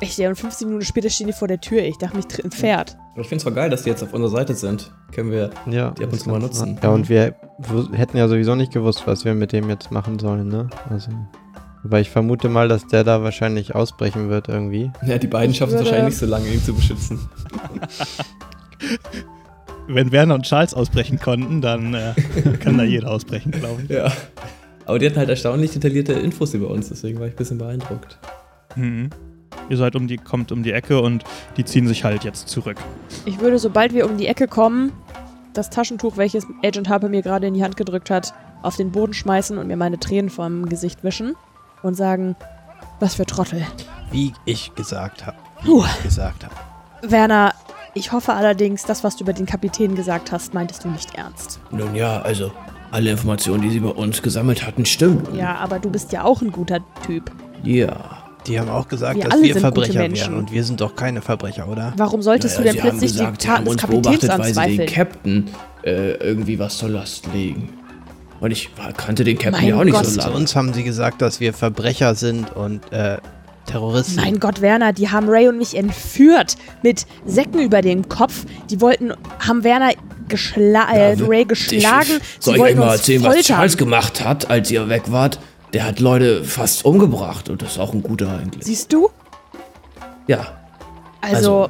[0.00, 1.82] Echt, ja, und 15 Minuten später stehen die vor der Tür.
[1.82, 2.98] Ich dachte, mich tritt ein Pferd.
[3.12, 4.92] Aber ich finde es zwar geil, dass die jetzt auf unserer Seite sind.
[5.10, 5.92] Können wir Ja.
[5.92, 6.78] die ab und zu mal nutzen.
[6.82, 7.34] Ja, und wir
[7.92, 10.68] hätten ja sowieso nicht gewusst, was wir mit dem jetzt machen sollen, ne?
[10.90, 11.10] Also.
[11.86, 14.90] Aber ich vermute mal, dass der da wahrscheinlich ausbrechen wird irgendwie.
[15.06, 17.20] Ja, die beiden schaffen es wahrscheinlich nicht so lange, ihn zu beschützen.
[19.86, 22.12] Wenn Werner und Charles ausbrechen konnten, dann äh,
[22.58, 23.90] kann da jeder ausbrechen, glaube ich.
[23.90, 24.10] Ja.
[24.84, 28.18] Aber die hatten halt erstaunlich detaillierte Infos über uns, deswegen war ich ein bisschen beeindruckt.
[28.74, 29.10] Mhm.
[29.70, 31.22] Ihr seid um die, kommt um die Ecke und
[31.56, 32.78] die ziehen sich halt jetzt zurück.
[33.26, 34.90] Ich würde, sobald wir um die Ecke kommen,
[35.54, 39.14] das Taschentuch, welches Agent Harper mir gerade in die Hand gedrückt hat, auf den Boden
[39.14, 41.36] schmeißen und mir meine Tränen vom Gesicht wischen
[41.86, 42.36] und sagen,
[43.00, 43.66] was für Trottel.
[44.10, 45.36] Wie ich gesagt habe.
[45.62, 45.84] Wie Puh.
[45.84, 46.54] ich gesagt habe.
[47.10, 47.54] Werner,
[47.94, 51.60] ich hoffe allerdings, das, was du über den Kapitän gesagt hast, meintest du nicht ernst.
[51.70, 52.52] Nun ja, also,
[52.90, 55.26] alle Informationen, die Sie bei uns gesammelt hatten, stimmen.
[55.34, 57.30] Ja, aber du bist ja auch ein guter Typ.
[57.62, 58.22] Ja.
[58.46, 61.68] Die haben auch gesagt, Wir dass wir Verbrecher wären und wir sind doch keine Verbrecher,
[61.68, 61.92] oder?
[61.96, 64.86] Warum solltest Naja, du denn plötzlich gesagt, die Taten des Kapitäns beobachtet, weil Sie den?
[64.86, 65.50] Captain
[65.82, 67.70] äh, irgendwie was zur Last legen.
[68.46, 70.06] Und ich kannte den Captain Mein ja auch nicht Gott.
[70.06, 70.36] so Zu lange.
[70.36, 73.16] uns haben sie gesagt, dass wir Verbrecher sind und äh,
[73.66, 74.14] Terroristen.
[74.20, 78.44] Mein Gott, Werner, die haben Ray und mich entführt mit Säcken über dem Kopf.
[78.70, 79.12] Die wollten,
[79.44, 79.90] haben Werner
[80.28, 82.20] geschla äh, Ray geschlagen.
[82.20, 83.56] Ich, soll Sie ich euch mal erzählen, was foltern.
[83.56, 85.40] Charles gemacht hat, als ihr weg wart?
[85.72, 88.62] Der hat Leute fast umgebracht und das ist auch ein guter eigentlich.
[88.64, 89.10] Siehst du?
[90.28, 90.56] Ja,
[91.20, 91.68] Also,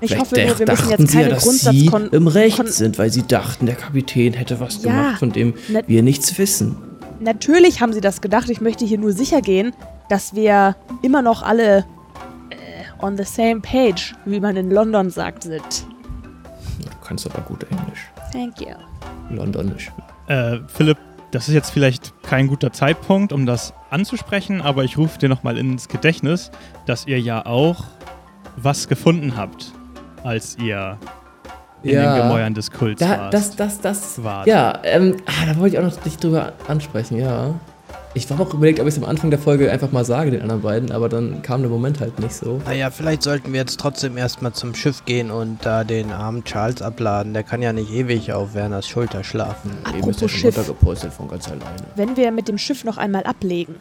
[0.00, 2.08] ich Vielleicht hoffe nur, wir müssen dachten jetzt sie ja, keine dass sie Grundsatzkon...
[2.10, 5.54] im Recht Kon- sind, weil sie dachten, der Kapitän hätte was Ja, gemacht, von dem
[5.86, 6.76] wir nichts wissen.
[7.20, 8.50] Natürlich haben sie das gedacht.
[8.50, 9.72] Ich möchte hier nur sicher gehen,
[10.10, 11.78] dass wir immer noch alle
[12.50, 15.86] äh, on the same page, wie man in London sagt, sind.
[16.80, 18.00] Du kannst aber gut Englisch.
[18.32, 18.74] Thank you.
[19.30, 19.90] Londonisch.
[20.28, 20.98] Äh, Philipp,
[21.30, 25.56] das ist jetzt vielleicht kein guter Zeitpunkt, um das anzusprechen, aber ich rufe dir nochmal
[25.56, 26.50] ins Gedächtnis,
[26.84, 27.84] dass ihr ja auch
[28.56, 29.72] was gefunden habt,
[30.26, 30.98] als ihr
[31.82, 32.14] in Ja.
[32.16, 33.34] den Gemäuern des Kults Da, wart.
[33.34, 34.22] das, das, das.
[34.24, 34.46] wart.
[34.46, 37.54] Ja, ähm, ah, da wollte ich auch noch dich drüber ansprechen, ja.
[38.14, 40.40] Ich habe auch überlegt, ob ich es am Anfang der Folge einfach mal sage, den
[40.40, 42.62] anderen beiden, aber dann kam der Moment halt nicht so.
[42.64, 46.80] Naja, vielleicht sollten wir jetzt trotzdem erstmal zum Schiff gehen und da den armen Charles
[46.80, 47.34] abladen.
[47.34, 49.70] Der kann ja nicht ewig auf Werners Schulter schlafen.
[49.94, 50.56] Eben ist er Apropos Schiff.
[50.56, 51.62] runtergepolstert von ganz alleine.
[51.94, 53.74] Wenn wir mit dem Schiff noch einmal ablegen,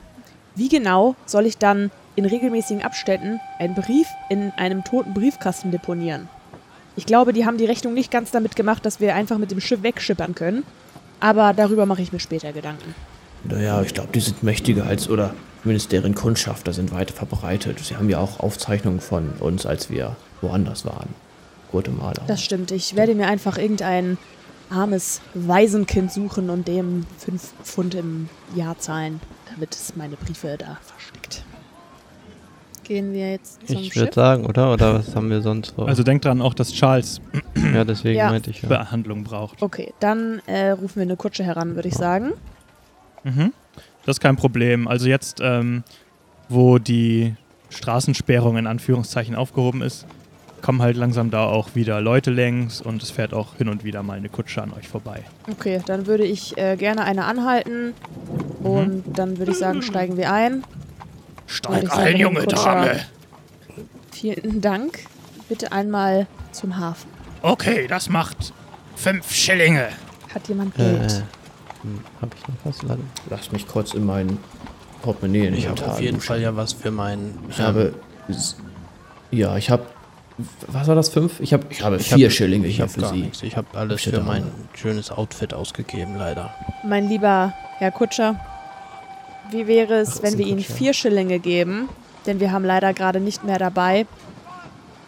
[0.54, 6.30] wie genau soll ich dann in regelmäßigen Abständen einen Brief in einem toten Briefkasten deponieren?
[6.96, 9.60] Ich glaube, die haben die Rechnung nicht ganz damit gemacht, dass wir einfach mit dem
[9.60, 10.64] Schiff wegschippern können.
[11.20, 12.96] Aber darüber mache ich mir später Gedanken.
[13.44, 17.80] Naja, ich glaube, die sind mächtiger als, oder zumindest deren Kundschafter sind weit verbreitet.
[17.80, 21.10] Sie haben ja auch Aufzeichnungen von uns, als wir woanders waren.
[21.72, 22.24] Guatemala.
[22.28, 22.72] Das stimmt.
[22.72, 24.18] Ich werde mir einfach irgendein
[24.70, 29.20] armes Waisenkind suchen und dem fünf Pfund im Jahr zahlen,
[29.54, 31.15] damit es meine Briefe da versteckt.
[32.86, 34.72] Gehen wir jetzt zum Ich würde sagen, oder?
[34.72, 35.88] Oder was haben wir sonst vor?
[35.88, 37.20] Also denkt dran auch, dass Charles
[37.74, 38.30] ja, deswegen Ja.
[38.30, 38.70] meinte ich ja.
[38.70, 39.62] Behandlung braucht.
[39.62, 42.34] Okay, dann äh, rufen wir eine Kutsche heran, würde ich sagen.
[43.24, 43.54] Mhm.
[44.06, 44.88] Das ist kein Problem.
[44.88, 45.84] Also jetzt, ähm,
[46.48, 47.34] wo die
[47.70, 50.06] Straßensperrung in Anführungszeichen aufgehoben ist,
[50.62, 54.04] kommen halt langsam da auch wieder Leute längs und es fährt auch hin und wieder
[54.04, 55.24] mal eine Kutsche an euch vorbei.
[55.52, 57.94] Okay, dann würde ich äh, gerne eine anhalten
[58.64, 60.64] und dann würde ich sagen, steigen wir ein.
[61.48, 62.96] Ich sagen, Herr Kutscher,
[64.12, 65.00] Vielen Dank.
[65.50, 67.10] Bitte einmal zum Hafen.
[67.42, 68.54] Okay, das macht
[68.96, 69.90] fünf Schillinge.
[70.34, 71.24] Hat jemand Äh, Geld?
[71.84, 72.82] hm, hab ich noch was?
[72.82, 73.10] Laden?
[73.30, 74.38] Lass mich kurz in mein
[75.04, 76.20] Portemonnaie in Ich habe auf jeden.
[76.22, 77.38] Fall ja was für meinen.
[77.50, 77.94] Ich habe.
[79.32, 79.86] Ja, ich habe.
[80.68, 81.10] Was war das?
[81.10, 81.40] Fünf?
[81.40, 83.22] Ich habe ich habe Ich vier hab- Schillinge ich hier habe für gar Sie.
[83.22, 83.44] nichts.
[83.44, 84.44] Ich habe alles für mein
[84.74, 86.54] schönes Outfit ausgegeben, leider.
[86.84, 88.40] Mein lieber Herr Kutscher,
[89.52, 91.90] wie wäre es, Ach, wenn wir Ihnen vier Schillinge geben?
[92.26, 94.06] Denn wir haben leider gerade nicht mehr dabei.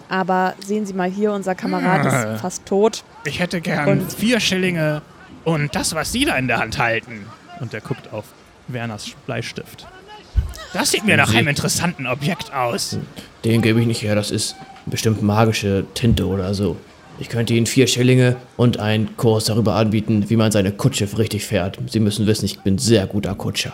[0.09, 2.33] Aber sehen Sie mal hier, unser Kamerad Ah.
[2.35, 3.03] ist fast tot.
[3.25, 5.01] Ich hätte gern Und- vier Schillinge
[5.43, 7.25] und das, was Sie da in der Hand halten.
[7.59, 8.25] Und er guckt auf
[8.67, 9.87] Werners Bleistift.
[10.73, 12.97] Das sieht mir nach einem interessanten Objekt aus.
[13.43, 16.77] Den gebe ich nicht her, das ist bestimmt magische Tinte oder so.
[17.19, 21.45] Ich könnte Ihnen vier Schillinge und einen Kurs darüber anbieten, wie man seine Kutsche richtig
[21.45, 21.79] fährt.
[21.89, 23.73] Sie müssen wissen, ich bin sehr guter Kutscher.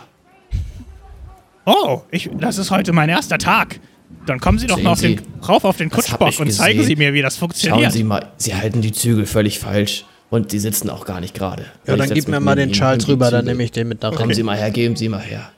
[1.66, 3.80] Oh, ich, das ist heute mein erster Tag.
[4.26, 6.84] Dann kommen Sie doch Sehen mal auf Sie, den, rauf auf den Kutschbock und zeigen.
[6.84, 7.92] Sie mir, wie das Schauen funktioniert.
[7.92, 11.66] Sie mal, Sie halten die Zügel völlig falsch und Sie sitzen auch gar nicht gerade.
[11.86, 14.14] Ja, Ich dann gib mir mal den Charles rüber, dann nehme ich den mit nach
[14.14, 15.52] Kommen Sie mal her, geben Sie mal her.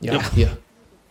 [0.00, 0.56] Ja, hier.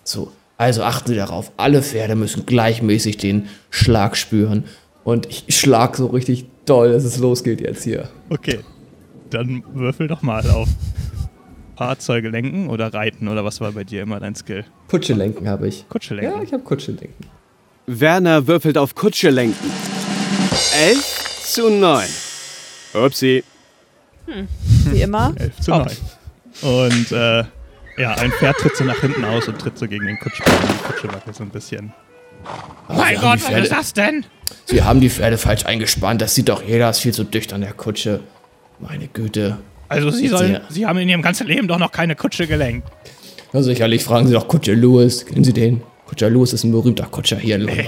[0.04, 4.66] So, also achten Sie darauf, alle Pferde müssen gleichmäßig den Schlag spüren.
[5.04, 8.10] Und ich schlag so richtig doll, dass es losgeht jetzt hier.
[8.30, 8.60] Okay,
[9.30, 10.68] dann würfel doch mal auf
[11.78, 14.66] Fahrzeuge lenken oder reiten oder was war bei dir immer dein Skill?
[14.88, 15.88] Kutsche lenken habe ich.
[15.90, 16.44] Kutsche Ja, lenken.
[16.44, 17.26] ich habe Kutsche lenken.
[17.88, 19.72] Werner würfelt auf Kutsche lenken.
[20.74, 22.06] 11 zu 9.
[22.94, 23.44] Upsi.
[24.86, 25.34] Wie immer.
[25.40, 25.88] 11 zu 9.
[26.62, 27.44] Und äh,
[27.98, 30.48] ja, ein Pferd tritt so nach hinten aus und tritt so gegen den Kutschbock.
[30.54, 31.94] und Die Kutsche wackelt so ein bisschen.
[32.88, 34.26] Aber Sie haben die Pferde, das denn?
[34.66, 36.22] Sie haben die Pferde falsch eingespannt.
[36.22, 36.90] Das sieht doch jeder.
[36.90, 38.22] Ist viel zu dicht an der Kutsche.
[38.80, 39.58] Meine Güte.
[39.90, 42.88] Also Sie sollen, sehe- Sie haben in Ihrem ganzen Leben doch noch keine Kutsche gelenkt.
[43.54, 45.26] Na sicherlich fragen Sie doch Kutscher Lewis.
[45.26, 45.82] Kennen Sie den?
[46.08, 47.86] Kutscher Lewis ist ein berühmter Kutscher hier in London.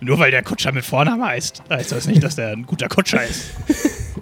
[0.00, 3.24] Nur weil der Kutscher mit Vornamen heißt, heißt das nicht, dass der ein guter Kutscher
[3.24, 3.44] ist.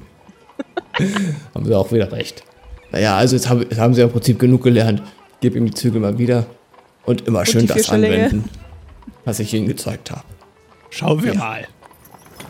[1.55, 2.45] Haben Sie auch wieder recht.
[2.93, 5.03] Naja, also jetzt, hab, jetzt haben Sie im Prinzip genug gelernt.
[5.41, 6.47] Gib ihm die Zügel mal wieder.
[7.05, 8.45] Und immer schön die das anwenden,
[9.25, 10.23] was ich Ihnen gezeigt habe.
[10.91, 11.67] Schauen wir mal.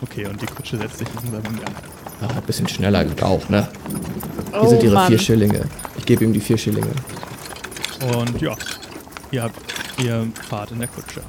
[0.02, 1.74] Okay, und die Kutsche setzt sich langsam in Gang.
[2.28, 3.68] Ah, ein bisschen schneller auch, ne?
[4.52, 5.08] Hier Oh sind Ihre Mann.
[5.08, 5.62] vier Schillinge.
[5.98, 6.90] Ich gebe ihm die vier Schillinge.
[8.16, 8.54] Und ja,
[9.30, 9.56] ihr habt
[10.02, 11.22] ihr Fahrt in der Kutsche.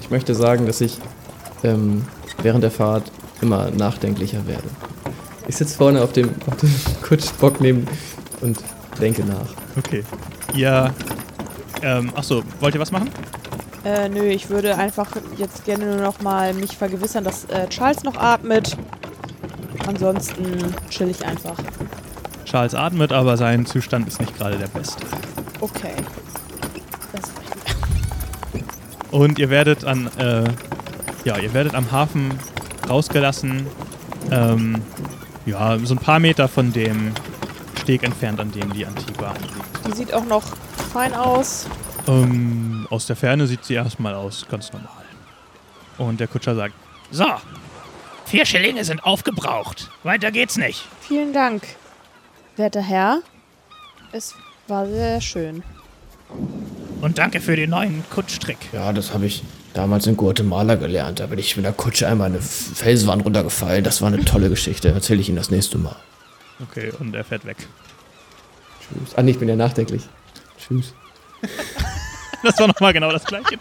[0.00, 0.98] Ich möchte sagen, dass ich
[1.64, 2.04] ähm,
[2.42, 4.68] während der Fahrt immer nachdenklicher werde.
[5.48, 7.86] Ich sitze vorne auf dem, auf dem Kutschbock neben
[8.40, 8.58] und
[9.00, 9.48] denke nach.
[9.76, 10.04] Okay.
[10.54, 10.92] Ihr,
[11.82, 13.10] ähm, achso, wollt ihr was machen?
[13.84, 18.04] Äh, nö, ich würde einfach jetzt gerne nur noch mal mich vergewissern, dass äh, Charles
[18.04, 18.76] noch atmet.
[19.86, 21.56] Ansonsten chill ich einfach.
[22.44, 25.04] Charles atmet, aber sein Zustand ist nicht gerade der beste.
[25.60, 25.94] Okay.
[27.12, 27.22] Das.
[29.10, 30.44] Und ihr werdet an, äh,
[31.24, 32.38] ja, ihr werdet am Hafen
[32.88, 33.66] rausgelassen.
[34.30, 34.80] Ähm,
[35.44, 37.12] ja, so ein paar Meter von dem
[37.80, 39.54] Steg entfernt, an dem die Antigua anliegt.
[39.86, 40.44] Die sieht auch noch
[40.92, 41.66] fein aus.
[42.06, 44.90] Ähm, aus der Ferne sieht sie erstmal aus, ganz normal.
[45.96, 46.74] Und der Kutscher sagt,
[47.10, 47.24] So,
[48.26, 49.90] vier Schillinge sind aufgebraucht.
[50.02, 50.86] Weiter geht's nicht.
[51.00, 51.62] Vielen Dank,
[52.56, 53.20] werter Herr.
[54.12, 54.34] Es
[54.68, 55.62] war sehr schön.
[57.00, 58.58] Und danke für den neuen Kutschtrick.
[58.72, 61.20] Ja, das habe ich damals in Guatemala gelernt.
[61.20, 63.82] Da bin ich mit der Kutsche einmal eine Felswand runtergefallen.
[63.84, 64.88] Das war eine tolle Geschichte.
[64.88, 65.96] Erzähle ich Ihnen das nächste Mal.
[66.62, 67.56] okay, und er fährt weg.
[68.80, 69.14] Tschüss.
[69.16, 70.02] Ah, nee, ich bin ja nachdenklich.
[70.58, 70.94] Tschüss.
[72.42, 73.58] Das war nochmal genau das gleiche.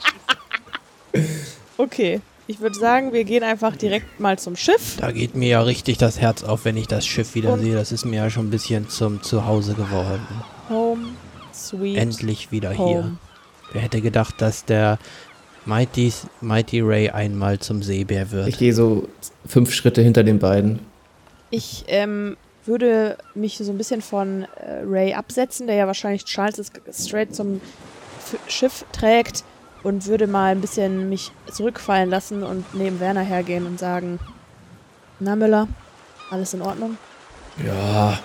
[1.78, 4.98] Okay, ich würde sagen, wir gehen einfach direkt mal zum Schiff.
[4.98, 7.76] Da geht mir ja richtig das Herz auf, wenn ich das Schiff wieder Und- sehe.
[7.76, 10.26] Das ist mir ja schon ein bisschen zum Zuhause geworden.
[10.70, 11.10] Home,
[11.54, 11.98] sweet.
[11.98, 12.78] Endlich wieder hier.
[12.80, 13.18] home.
[13.74, 15.00] Wer hätte gedacht, dass der
[15.66, 16.12] Mighty,
[16.42, 18.48] Mighty Ray einmal zum Seebär wird?
[18.48, 19.08] Ich gehe so
[19.46, 20.80] fünf Schritte hinter den beiden.
[21.52, 26.60] Ich ähm, würde mich so ein bisschen von äh, Ray absetzen, der ja wahrscheinlich Charles
[26.60, 27.62] ist straight zum
[28.48, 29.44] Schiff trägt
[29.84, 34.20] und würde mal ein bisschen mich zurückfallen lassen und neben Werner hergehen und sagen,
[35.20, 35.68] na Müller,
[36.30, 36.98] alles in Ordnung?
[37.66, 38.20] Ja,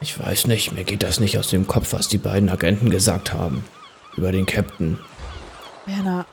[0.00, 0.72] ich weiß nicht.
[0.72, 3.64] Mir geht das nicht aus dem Kopf, was die beiden Agenten gesagt haben.
[4.16, 4.98] Über den Captain.
[5.84, 6.26] Werner,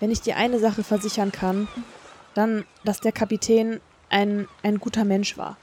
[0.00, 1.68] wenn ich dir eine Sache versichern kann,
[2.34, 5.56] dann, dass der Kapitän ein, ein guter Mensch war.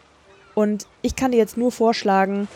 [0.54, 2.48] Und ich kann dir jetzt nur vorschlagen,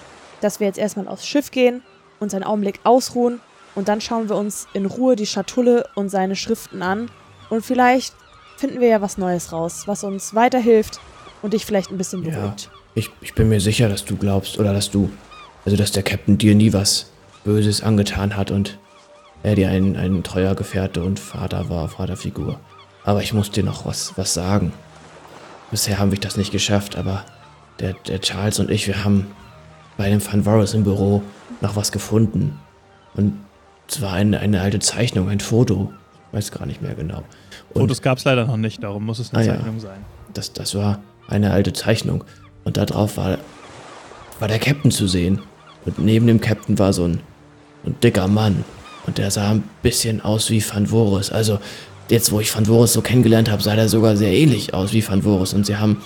[0.41, 1.81] dass wir jetzt erstmal aufs Schiff gehen,
[2.19, 3.41] uns einen Augenblick ausruhen
[3.79, 7.09] und dann schauen wir uns in Ruhe die Schatulle und seine Schriften an
[7.49, 8.13] und vielleicht
[8.57, 10.99] finden wir ja was Neues raus, was uns weiterhilft
[11.41, 12.31] und dich vielleicht ein bisschen Ja.
[12.31, 12.69] beruhigt.
[12.93, 15.09] Ich, ich bin mir sicher, dass du glaubst, oder dass du,
[15.63, 17.09] also dass der Captain dir nie was
[17.45, 18.77] Böses angetan hat und
[19.43, 22.59] er dir ein, ein treuer Gefährte und Vater war, Vaterfigur.
[23.05, 24.73] Aber ich muss dir noch was, was sagen.
[25.71, 27.23] Bisher haben wir das nicht geschafft, aber
[27.79, 29.27] der, der Charles und ich, wir haben
[29.95, 31.23] bei dem Van Varus im Büro
[31.61, 32.59] noch was gefunden.
[33.13, 33.39] Und
[33.89, 35.91] zwar eine, eine alte Zeichnung, ein Foto.
[36.31, 37.23] Weiß gar nicht mehr genau.
[37.73, 39.55] Und Fotos gab es leider noch nicht, darum muss es eine Ah, ja.
[39.55, 39.99] Zeichnung sein.
[40.33, 42.23] das, das war eine alte Zeichnung.
[42.63, 43.37] Und da drauf war,
[44.39, 45.39] war der Captain zu sehen.
[45.85, 47.19] Und neben dem Captain war so ein,
[47.85, 48.63] ein dicker Mann.
[49.07, 51.31] Und der sah ein bisschen aus wie Van Voris.
[51.31, 51.59] Also,
[52.09, 55.07] jetzt wo ich Van Voris so kennengelernt habe, sah der sogar sehr ähnlich aus wie
[55.07, 55.53] Van Voris.
[55.53, 56.01] Und sie haben,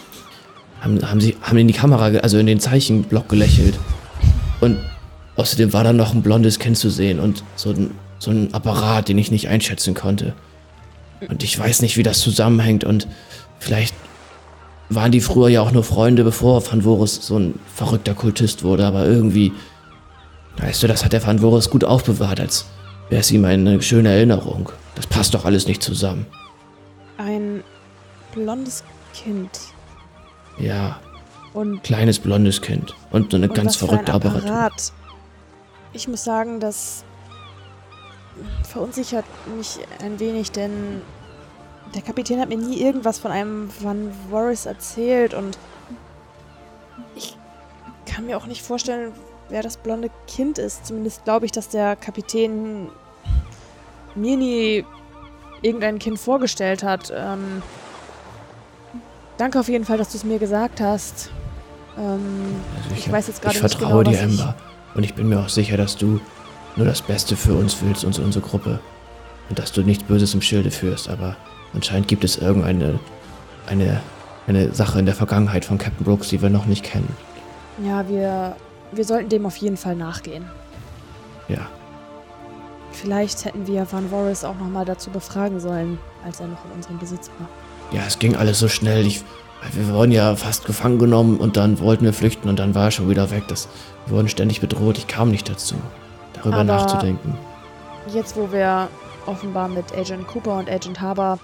[0.82, 3.78] haben, haben, sie, haben in die Kamera, also in den Zeichenblock gelächelt.
[4.62, 4.78] Und
[5.36, 9.10] außerdem war da noch ein blondes Kind zu sehen und so ein, so ein Apparat,
[9.10, 10.34] den ich nicht einschätzen konnte.
[11.30, 13.08] Und ich weiß nicht, wie das zusammenhängt und
[13.60, 13.96] vielleicht
[14.90, 18.86] waren die früher ja auch nur Freunde, bevor Van Voris so ein verrückter Kultist wurde,
[18.86, 19.52] aber irgendwie,
[20.58, 22.66] weißt du, das hat der Van Voris gut aufbewahrt, als
[23.10, 24.70] wäre es ihm eine schöne Erinnerung.
[24.96, 26.26] Das passt doch alles nicht zusammen.
[27.18, 27.64] Ein
[28.34, 29.50] blondes Kind
[30.60, 31.00] Ja,
[31.54, 34.50] und kleines blondes Kind und so eine ganz verrückte Apparatur.
[34.50, 34.92] Apparat.
[35.94, 37.04] Ich muss sagen, das
[38.68, 39.26] verunsichert
[39.58, 41.02] mich ein wenig, denn
[41.94, 45.58] der Kapitän hat mir nie irgendwas von einem Van Voris erzählt und
[47.16, 47.38] ich
[48.08, 49.12] kann mir auch nicht vorstellen,
[49.50, 50.88] wer das blonde Kind ist.
[50.88, 52.90] Zumindest glaube ich, dass der Kapitän
[54.16, 54.86] mir nie
[55.62, 57.14] irgendein Kind vorgestellt hat.
[57.16, 57.62] Ähm,
[59.38, 61.30] danke auf jeden Fall, dass du es mir gesagt hast.
[61.98, 64.56] Ähm, Also ich weiß jetzt gerade ich nicht vertraue genau, dir, was ich- Ember.
[64.96, 66.20] Und ich bin mir auch sicher, dass du
[66.76, 68.80] nur das Beste für uns willst und unsere Gruppe.
[69.50, 71.10] Und dass du nichts Böses im Schilde führst.
[71.10, 71.36] Aber
[71.74, 73.00] anscheinend gibt es irgendeine
[73.68, 74.02] eine,
[74.48, 77.16] eine Sache in der Vergangenheit von Captain Brooks, die wir noch nicht kennen.
[77.84, 78.56] Ja, wir,
[78.92, 80.46] wir sollten dem auf jeden Fall nachgehen.
[81.48, 81.68] Ja.
[82.92, 87.00] Vielleicht hätten wir Van Voris auch nochmal dazu befragen sollen, als er noch in unserem
[87.00, 87.50] Besitz war.
[87.92, 89.06] Ja, es ging alles so schnell.
[89.06, 89.24] Ich,
[89.72, 92.92] wir wurden ja fast gefangen genommen und dann wollten wir flüchten und dann war er
[92.92, 93.44] schon wieder weg.
[93.48, 93.68] Das,
[94.06, 94.98] wir wurden ständig bedroht.
[94.98, 95.76] Ich kam nicht dazu,
[96.34, 97.38] darüber Aber- nachzudenken.
[98.14, 98.90] Jetzt, wo wir
[99.26, 101.40] offenbar mit Agent Cooper und Agent Haber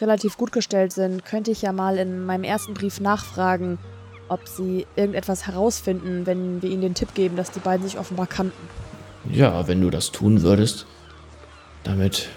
[0.00, 3.78] relativ gut gestellt sind, könnte ich ja mal in meinem ersten Brief nachfragen,
[4.28, 8.26] ob sie irgendetwas herausfinden, wenn wir ihnen den Tipp geben, dass die beiden sich offenbar
[8.26, 8.68] kannten.
[9.30, 10.86] Ja, wenn du das tun würdest,
[11.82, 12.28] damit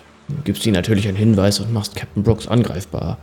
[0.44, 3.18] gibst du ihnen natürlich einen Hinweis und machst Captain Brooks angreifbar.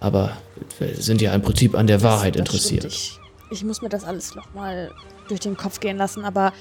[0.00, 0.30] Aber
[0.78, 2.84] wir sind ja im Prinzip an der Wahrheit Das- das interessiert.
[2.86, 3.18] Ich,
[3.50, 4.90] ich muss mir das alles nochmal
[5.28, 6.52] durch den Kopf gehen lassen, aber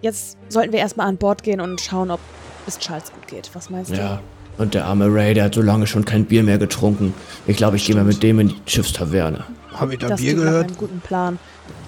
[0.00, 2.20] jetzt sollten wir erstmal an Bord gehen und schauen, ob
[2.66, 3.50] es Charles gut geht.
[3.54, 4.20] Was meinst Ja.
[4.58, 7.14] Und der arme Ray, der hat so lange schon kein Bier mehr getrunken.
[7.46, 9.44] Ich glaube, ich gehe mal mit dem in die Schiffstaverne.
[9.72, 10.06] Habe ich du?
[10.06, 10.66] da Das Bier gehört?
[10.66, 11.38] einem guten Plan.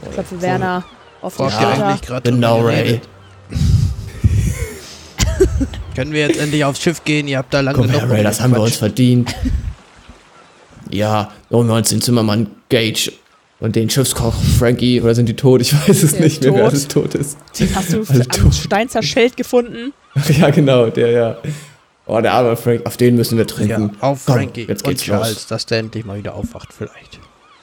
[0.03, 0.83] Ich klopfe Werner
[1.21, 3.01] auf die gerade Genau, Ray.
[5.95, 7.29] Können wir jetzt endlich aufs Schiff gehen?
[7.29, 9.35] Ihr habt da lange Komm genug her, Ray, das haben wir uns verdient.
[10.91, 13.13] Ja, holen wir uns den Zimmermann Gage
[13.61, 15.61] und den Schiffskoch Frankie, oder sind die tot?
[15.61, 16.71] Ich weiß es Der nicht mehr, wer tot.
[16.71, 17.39] alles tot ist.
[17.59, 18.55] Den hast du Alle am tot.
[18.55, 19.93] Stein zerschellt gefunden.
[20.39, 21.37] ja, genau, der, ja.
[22.07, 23.97] Oh, der arme Frank, auf den müssen wir Ja, trinken.
[24.01, 25.47] auf Komm, Frankie jetzt und geht's Charles, los.
[25.47, 27.19] dass der endlich mal wieder aufwacht vielleicht.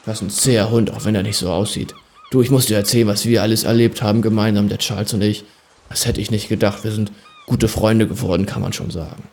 [0.06, 1.94] Das ist ein zäher Hund, auch wenn er nicht so aussieht.
[2.32, 5.44] Du, ich muss dir erzählen, was wir alles erlebt haben, gemeinsam, der Charles und ich.
[5.90, 6.84] Das hätte ich nicht gedacht.
[6.84, 7.12] Wir sind
[7.46, 9.24] gute Freunde geworden, kann man schon sagen.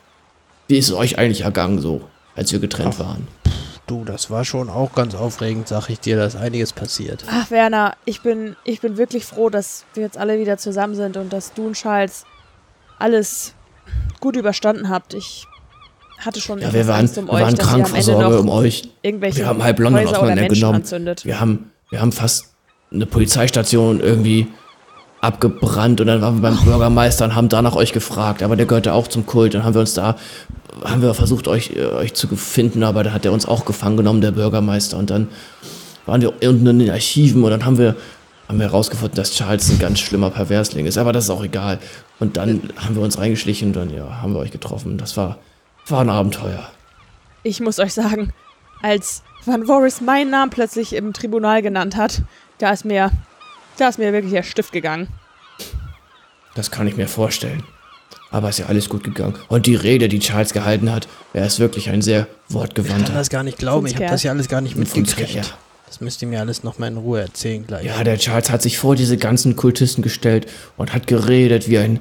[0.67, 2.03] Wie ist es euch eigentlich ergangen so,
[2.37, 3.27] als wir getrennt waren?
[3.89, 7.25] Du, das war schon auch ganz aufregend, sag ich dir, da ist einiges passiert.
[7.29, 11.17] Ach, Werner, ich bin, ich bin wirklich froh, dass wir jetzt alle wieder zusammen sind
[11.17, 12.25] und dass du und Charles
[12.99, 13.55] alles
[14.21, 15.15] gut überstanden habt.
[15.15, 15.47] Ich
[16.19, 18.49] hatte schon Ja, wir waren, Angst um wir euch, waren dass krank vor Sorge um
[18.51, 18.91] euch.
[19.03, 20.83] irgendwelche Wir haben halb London Häuser auseinandergenommen.
[20.83, 21.25] anzündet.
[21.25, 22.55] Wir haben, wir haben fast
[22.93, 24.49] eine Polizeistation irgendwie
[25.21, 28.67] abgebrannt und dann waren wir beim Bürgermeister und haben da nach euch gefragt, aber der
[28.67, 29.55] gehörte auch zum Kult.
[29.55, 30.17] Dann haben wir uns da,
[30.85, 33.97] haben wir versucht, euch, äh, euch zu finden, aber da hat er uns auch gefangen
[33.97, 34.97] genommen, der Bürgermeister.
[34.97, 35.29] Und dann
[36.07, 37.97] waren wir unten in den Archiven und dann haben wir,
[38.49, 41.79] haben wir herausgefunden, dass Charles ein ganz schlimmer Perversling ist, aber das ist auch egal.
[42.21, 44.99] Und dann haben wir uns reingeschlichen und dann, ja, haben wir euch getroffen.
[44.99, 45.39] Das war,
[45.89, 46.69] war ein Abenteuer.
[47.43, 48.33] Ich muss euch sagen,
[48.83, 52.23] als Van Voris meinen Namen plötzlich im Tribunal genannt hat,
[52.59, 53.11] da ist mir,
[53.81, 55.09] da ist mir wirklich der Stift gegangen.
[56.55, 57.63] Das kann ich mir vorstellen.
[58.31, 59.35] Aber ist ja alles gut gegangen.
[59.49, 63.13] Und die Rede, die Charles gehalten hat, er ist wirklich ein sehr Ich kann wortgewandter.
[63.15, 65.35] das gar nicht glauben, ich habe das ja alles gar nicht mitgekriegt.
[65.35, 65.43] ja.
[65.87, 67.87] Das müsst ihr mir alles noch mal in Ruhe erzählen gleich.
[67.87, 72.01] Ja, der Charles hat sich vor diese ganzen Kultisten gestellt und hat geredet wie ein,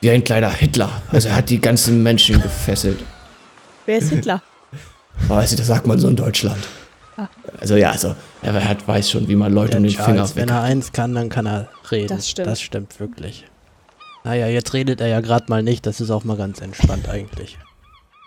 [0.00, 1.02] wie ein kleiner Hitler.
[1.10, 3.02] Also er hat die ganzen Menschen gefesselt.
[3.86, 4.40] Wer ist Hitler?
[5.26, 6.62] Weißt du, das sagt man so in Deutschland.
[7.60, 10.36] Also ja, also er hat, weiß schon, wie man Leute Der um den Finger Charles,
[10.36, 12.08] wenn er eins kann, dann kann er reden.
[12.08, 12.48] Das stimmt.
[12.48, 13.44] Das stimmt wirklich.
[14.24, 17.58] Naja, jetzt redet er ja gerade mal nicht, das ist auch mal ganz entspannt eigentlich.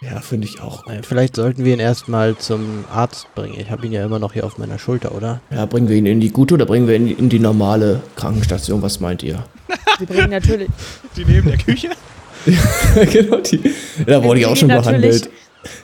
[0.02, 0.86] Ja, finde ich auch.
[0.86, 3.60] Naja, vielleicht sollten wir ihn erstmal zum Arzt bringen.
[3.60, 5.42] Ich habe ihn ja immer noch hier auf meiner Schulter, oder?
[5.50, 8.84] Ja, bringen wir ihn in die gute oder bringen wir ihn in die normale Krankenstation?
[8.84, 9.44] Was meint ihr?
[9.98, 10.70] Wir bringen natürlich,
[11.16, 11.90] Die neben der Küche?
[13.12, 13.74] genau, die,
[14.06, 15.30] da wurde ich auch schon behandelt.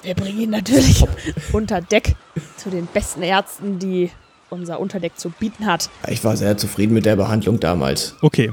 [0.01, 1.05] Wir bringen ihn natürlich
[1.51, 2.15] unter Deck
[2.57, 4.11] zu den besten Ärzten, die
[4.49, 5.89] unser Unterdeck zu bieten hat.
[6.07, 8.15] Ich war sehr zufrieden mit der Behandlung damals.
[8.21, 8.51] Okay.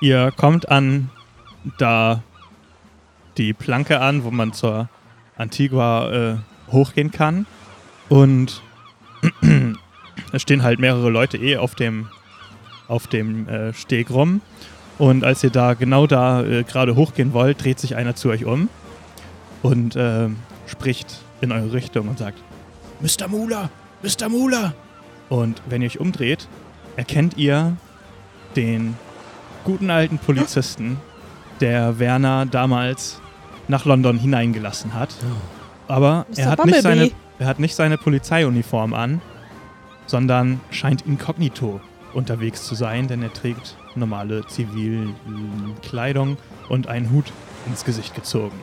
[0.00, 1.10] Ihr kommt an
[1.78, 2.22] da
[3.36, 4.88] die Planke an, wo man zur
[5.36, 6.36] Antigua äh,
[6.70, 7.46] hochgehen kann.
[8.08, 8.62] Und
[10.32, 12.08] es stehen halt mehrere Leute eh auf dem,
[12.88, 14.40] auf dem äh, Steg rum.
[14.98, 18.44] Und als ihr da genau da äh, gerade hochgehen wollt, dreht sich einer zu euch
[18.44, 18.68] um
[19.62, 20.28] und äh,
[20.66, 22.38] spricht in eure Richtung und sagt:
[23.00, 23.28] Mr.
[23.28, 23.70] Mula,
[24.02, 24.28] Mr.
[24.28, 24.74] Mula.
[25.28, 26.48] Und wenn ihr euch umdreht,
[26.96, 27.76] erkennt ihr
[28.56, 28.96] den
[29.64, 30.98] guten alten Polizisten,
[31.60, 33.20] der Werner damals
[33.68, 35.14] nach London hineingelassen hat.
[35.88, 36.38] Aber Mr.
[36.38, 39.20] er hat, nicht seine, er hat nicht seine Polizeiuniform an,
[40.06, 41.80] sondern scheint inkognito
[42.12, 46.36] unterwegs zu sein, denn er trägt normale Zivilkleidung
[46.68, 47.32] und einen Hut
[47.66, 48.58] ins Gesicht gezogen.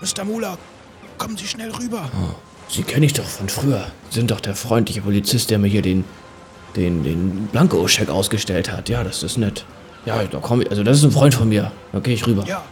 [0.00, 0.24] Mr.
[0.24, 0.58] Mula,
[1.18, 2.08] kommen Sie schnell rüber.
[2.68, 3.86] Sie kenne ich doch von früher.
[4.10, 6.04] Sie sind doch der freundliche Polizist, der mir hier den,
[6.74, 8.88] den, den Blanko-Scheck ausgestellt hat.
[8.88, 9.64] Ja, das ist nett.
[10.04, 10.70] Ja, da komme ich.
[10.70, 11.72] Also, das ist ein Freund von mir.
[11.92, 12.44] Da gehe ich rüber.
[12.46, 12.62] Ja,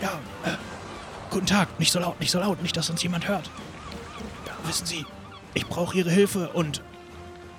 [0.00, 0.10] ja,
[0.44, 0.56] äh,
[1.30, 3.50] guten Tag, nicht so laut, nicht so laut, nicht, dass uns jemand hört.
[4.64, 5.06] Wissen Sie,
[5.54, 6.82] ich brauche Ihre Hilfe und,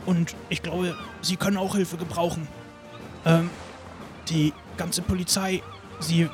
[0.05, 2.47] und ich glaube, Sie können auch Hilfe gebrauchen.
[3.26, 3.49] Ähm,
[4.30, 5.61] die ganze Polizei,
[5.99, 6.30] Sie,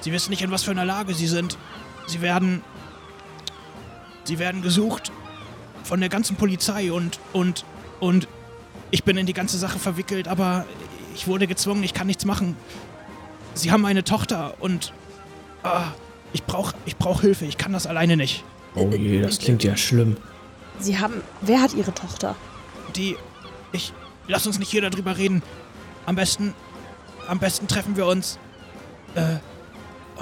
[0.00, 1.58] Sie wissen nicht, in was für einer Lage Sie sind.
[2.06, 2.62] Sie werden,
[4.28, 5.10] Sie werden gesucht
[5.84, 7.64] von der ganzen Polizei und, und,
[7.98, 8.28] und
[8.90, 10.66] ich bin in die ganze Sache verwickelt, aber
[11.14, 12.54] ich wurde gezwungen, ich kann nichts machen.
[13.54, 14.92] Sie haben eine Tochter und
[15.62, 15.92] ah,
[16.34, 18.44] ich brauche ich brauch Hilfe, ich kann das alleine nicht.
[18.74, 20.18] Oh je, das klingt ja schlimm.
[20.78, 22.36] Sie haben, wer hat ihre Tochter?
[22.96, 23.16] Die,
[23.72, 23.94] ich,
[24.26, 25.42] lass uns nicht hier darüber reden.
[26.04, 26.52] Am besten,
[27.28, 28.38] am besten treffen wir uns.
[29.14, 29.36] Äh,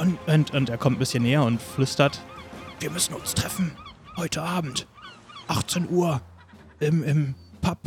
[0.00, 2.20] Und, und, und er kommt ein bisschen näher und flüstert.
[2.78, 3.72] wir müssen uns treffen.
[4.17, 4.87] Heute Abend.
[5.49, 6.23] 18 Uhr.
[6.81, 7.79] Im, im Pub.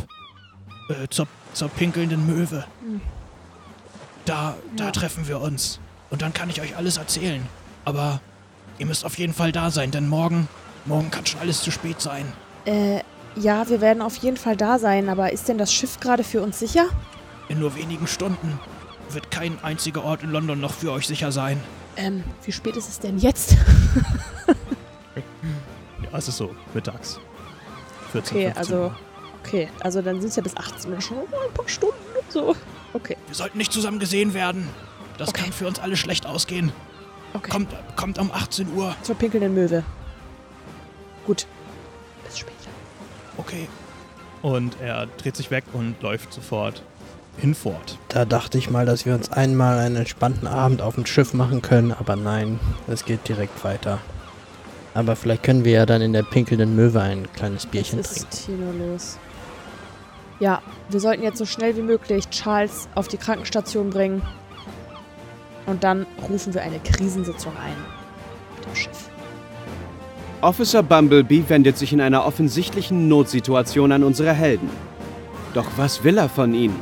[0.88, 2.64] Äh, zur, zur pinkelnden Möwe.
[4.24, 5.80] Da, da treffen wir uns.
[6.10, 7.44] Und dann kann ich euch alles erzählen.
[7.84, 8.20] Aber
[8.78, 10.48] ihr müsst auf jeden Fall da sein, denn morgen,
[10.84, 12.32] morgen kann schon alles zu spät sein.
[12.64, 13.00] Äh,
[13.36, 16.42] ja, wir werden auf jeden Fall da sein, aber ist denn das Schiff gerade für
[16.42, 16.86] uns sicher?
[17.48, 18.60] In nur wenigen Stunden
[19.10, 21.60] wird kein einziger Ort in London noch für euch sicher sein.
[21.96, 23.56] Ähm, wie spät ist es denn jetzt?
[26.16, 27.20] Ist so, mittags.
[28.12, 28.96] 14, Okay, 15 also, Uhr.
[29.44, 32.32] okay, also dann sind es ja bis 18 Uhr schon mal ein paar Stunden und
[32.32, 32.56] so.
[32.92, 33.16] Okay.
[33.28, 34.68] Wir sollten nicht zusammen gesehen werden.
[35.18, 35.42] Das Okay.
[35.42, 36.72] kann für uns alle schlecht ausgehen.
[37.34, 37.50] Okay.
[37.50, 38.96] Kommt, kommt um 18 Uhr.
[39.02, 39.84] Zur pinkelnden Möwe.
[41.26, 41.46] Gut.
[42.24, 42.70] Bis später.
[43.36, 43.68] Okay.
[44.42, 46.82] Und er dreht sich weg und läuft sofort
[47.36, 47.98] hinfort.
[48.08, 51.62] Da dachte ich mal, dass wir uns einmal einen entspannten Abend auf dem Schiff machen
[51.62, 52.58] können, aber nein,
[52.88, 53.98] es geht direkt weiter.
[54.94, 58.28] Aber vielleicht können wir ja dann in der pinkelnden Möwe ein kleines Bierchen Was trinken.
[58.32, 59.18] ist hier nur los?
[60.40, 64.22] Ja, wir sollten jetzt so schnell wie möglich Charles auf die Krankenstation bringen.
[65.66, 67.76] Und dann rufen wir eine Krisensitzung ein.
[68.56, 69.10] Mit dem Schiff.
[70.40, 74.70] Officer Bumblebee wendet sich in einer offensichtlichen Notsituation an unsere Helden.
[75.52, 76.78] Doch was will er von ihnen?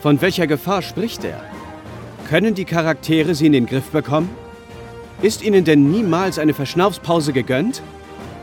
[0.00, 1.40] Von welcher Gefahr spricht er?
[2.28, 4.28] Können die Charaktere sie in den Griff bekommen?
[5.22, 7.80] Ist ihnen denn niemals eine Verschnaufspause gegönnt?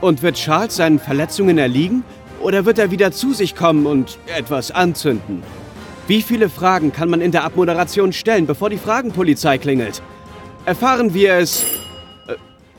[0.02, 2.04] Und wird Charles seinen Verletzungen erliegen?
[2.42, 5.44] Oder wird er wieder zu sich kommen und etwas anzünden?
[6.08, 10.02] Wie viele Fragen kann man in der Abmoderation stellen, bevor die Fragenpolizei klingelt?
[10.66, 11.64] Erfahren wir es...
[12.28, 12.36] Äh,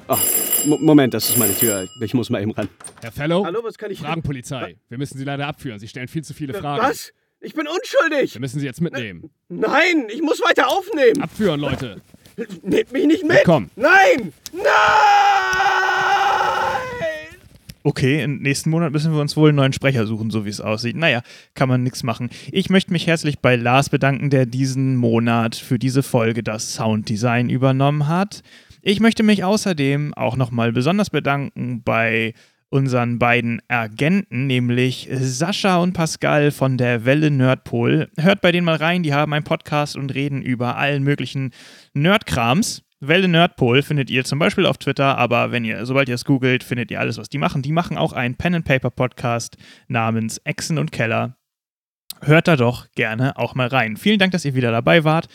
[0.09, 0.16] oh,
[0.64, 1.86] Mo- Moment, das ist meine Tür.
[2.01, 2.68] Ich muss mal eben ran.
[3.03, 3.98] Herr Fellow, Hallo, was kann ich...
[4.01, 4.76] Fragenpolizei.
[4.88, 5.78] Wir müssen Sie leider abführen.
[5.78, 6.82] Sie stellen viel zu viele Fragen.
[6.82, 7.12] Was?
[7.40, 8.34] Ich bin unschuldig!
[8.34, 9.30] Wir müssen Sie jetzt mitnehmen.
[9.48, 11.22] Nein, ich muss weiter aufnehmen!
[11.22, 12.01] Abführen, Leute.
[12.62, 13.45] Nehmt mich nicht mit!
[13.45, 13.70] Komm.
[13.76, 14.32] Nein!
[14.53, 14.64] Nein!
[17.82, 20.61] Okay, im nächsten Monat müssen wir uns wohl einen neuen Sprecher suchen, so wie es
[20.61, 20.97] aussieht.
[20.97, 21.22] Naja,
[21.55, 22.28] kann man nichts machen.
[22.53, 27.49] Ich möchte mich herzlich bei Lars bedanken, der diesen Monat für diese Folge das Sounddesign
[27.49, 28.43] übernommen hat.
[28.82, 32.34] Ich möchte mich außerdem auch nochmal besonders bedanken bei
[32.71, 38.09] unseren beiden Agenten, nämlich Sascha und Pascal von der Welle Nerdpol.
[38.18, 41.53] Hört bei denen mal rein, die haben einen Podcast und reden über allen möglichen
[41.93, 42.83] Nerdkrams.
[43.01, 46.62] Welle Nerdpol findet ihr zum Beispiel auf Twitter, aber wenn ihr, sobald ihr es googelt,
[46.62, 47.62] findet ihr alles, was die machen.
[47.62, 49.57] Die machen auch einen Pen and Paper Podcast
[49.89, 51.37] namens Echsen und Keller.
[52.21, 53.97] Hört da doch gerne auch mal rein.
[53.97, 55.29] Vielen Dank, dass ihr wieder dabei wart.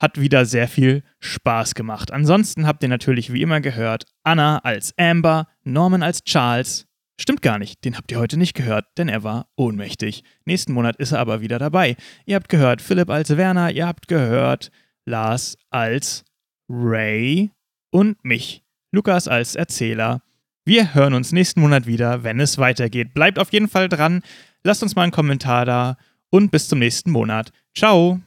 [0.00, 2.10] Hat wieder sehr viel Spaß gemacht.
[2.10, 6.86] Ansonsten habt ihr natürlich wie immer gehört, Anna als Amber, Norman als Charles.
[7.20, 10.24] Stimmt gar nicht, den habt ihr heute nicht gehört, denn er war ohnmächtig.
[10.44, 11.96] Nächsten Monat ist er aber wieder dabei.
[12.26, 14.70] Ihr habt gehört Philipp als Werner, ihr habt gehört
[15.06, 16.24] Lars als
[16.68, 17.50] Ray
[17.90, 20.22] und mich, Lukas als Erzähler.
[20.64, 23.14] Wir hören uns nächsten Monat wieder, wenn es weitergeht.
[23.14, 24.22] Bleibt auf jeden Fall dran,
[24.64, 25.96] lasst uns mal einen Kommentar da
[26.30, 27.52] und bis zum nächsten Monat.
[27.76, 28.20] Ciao!